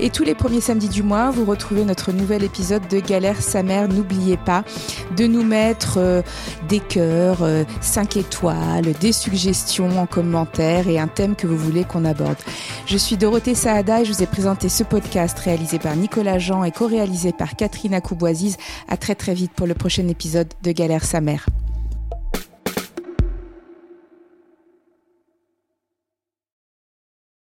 Et 0.00 0.10
tous 0.10 0.24
les 0.24 0.34
premiers 0.34 0.60
samedis 0.60 0.88
du 0.88 1.04
mois, 1.04 1.30
vous 1.30 1.44
retrouvez 1.44 1.84
notre 1.84 2.10
nouvel 2.10 2.42
épisode 2.42 2.88
de 2.88 2.98
Galère 2.98 3.40
sa 3.40 3.62
mère. 3.62 3.86
N'oubliez 3.86 4.36
pas 4.38 4.64
de 5.16 5.28
nous 5.28 5.44
mettre 5.44 5.98
euh, 5.98 6.22
des 6.68 6.80
cœurs, 6.80 7.46
5 7.80 8.16
euh, 8.16 8.20
étoiles, 8.20 8.92
des 9.00 9.12
suggestions 9.12 10.00
en 10.00 10.06
commentaire 10.06 10.88
et 10.88 10.98
un 10.98 11.06
thème 11.06 11.36
que 11.36 11.46
vous 11.46 11.56
voulez 11.56 11.84
qu'on 11.84 12.04
aborde. 12.04 12.38
Je 12.86 12.96
suis 12.96 13.16
Dorothée 13.16 13.54
Saada 13.54 14.00
et 14.00 14.04
je 14.04 14.12
vous 14.12 14.24
ai 14.24 14.26
présenté 14.26 14.68
ce 14.68 14.82
podcast 14.82 15.38
réalisé 15.38 15.78
par 15.78 15.94
Nicolas 15.94 16.40
Jean 16.40 16.64
et 16.64 16.72
co-réalisé 16.72 17.30
par 17.30 17.54
Catherine 17.54 17.94
Akouboisiz. 17.94 18.56
À 18.88 18.96
très 18.96 19.14
très 19.14 19.34
vite 19.34 19.52
pour 19.52 19.68
le 19.68 19.74
prochain 19.74 20.08
épisode 20.08 20.48
de 20.64 20.72
galère 20.88 21.04
sa 21.04 21.20
mère. 21.20 21.44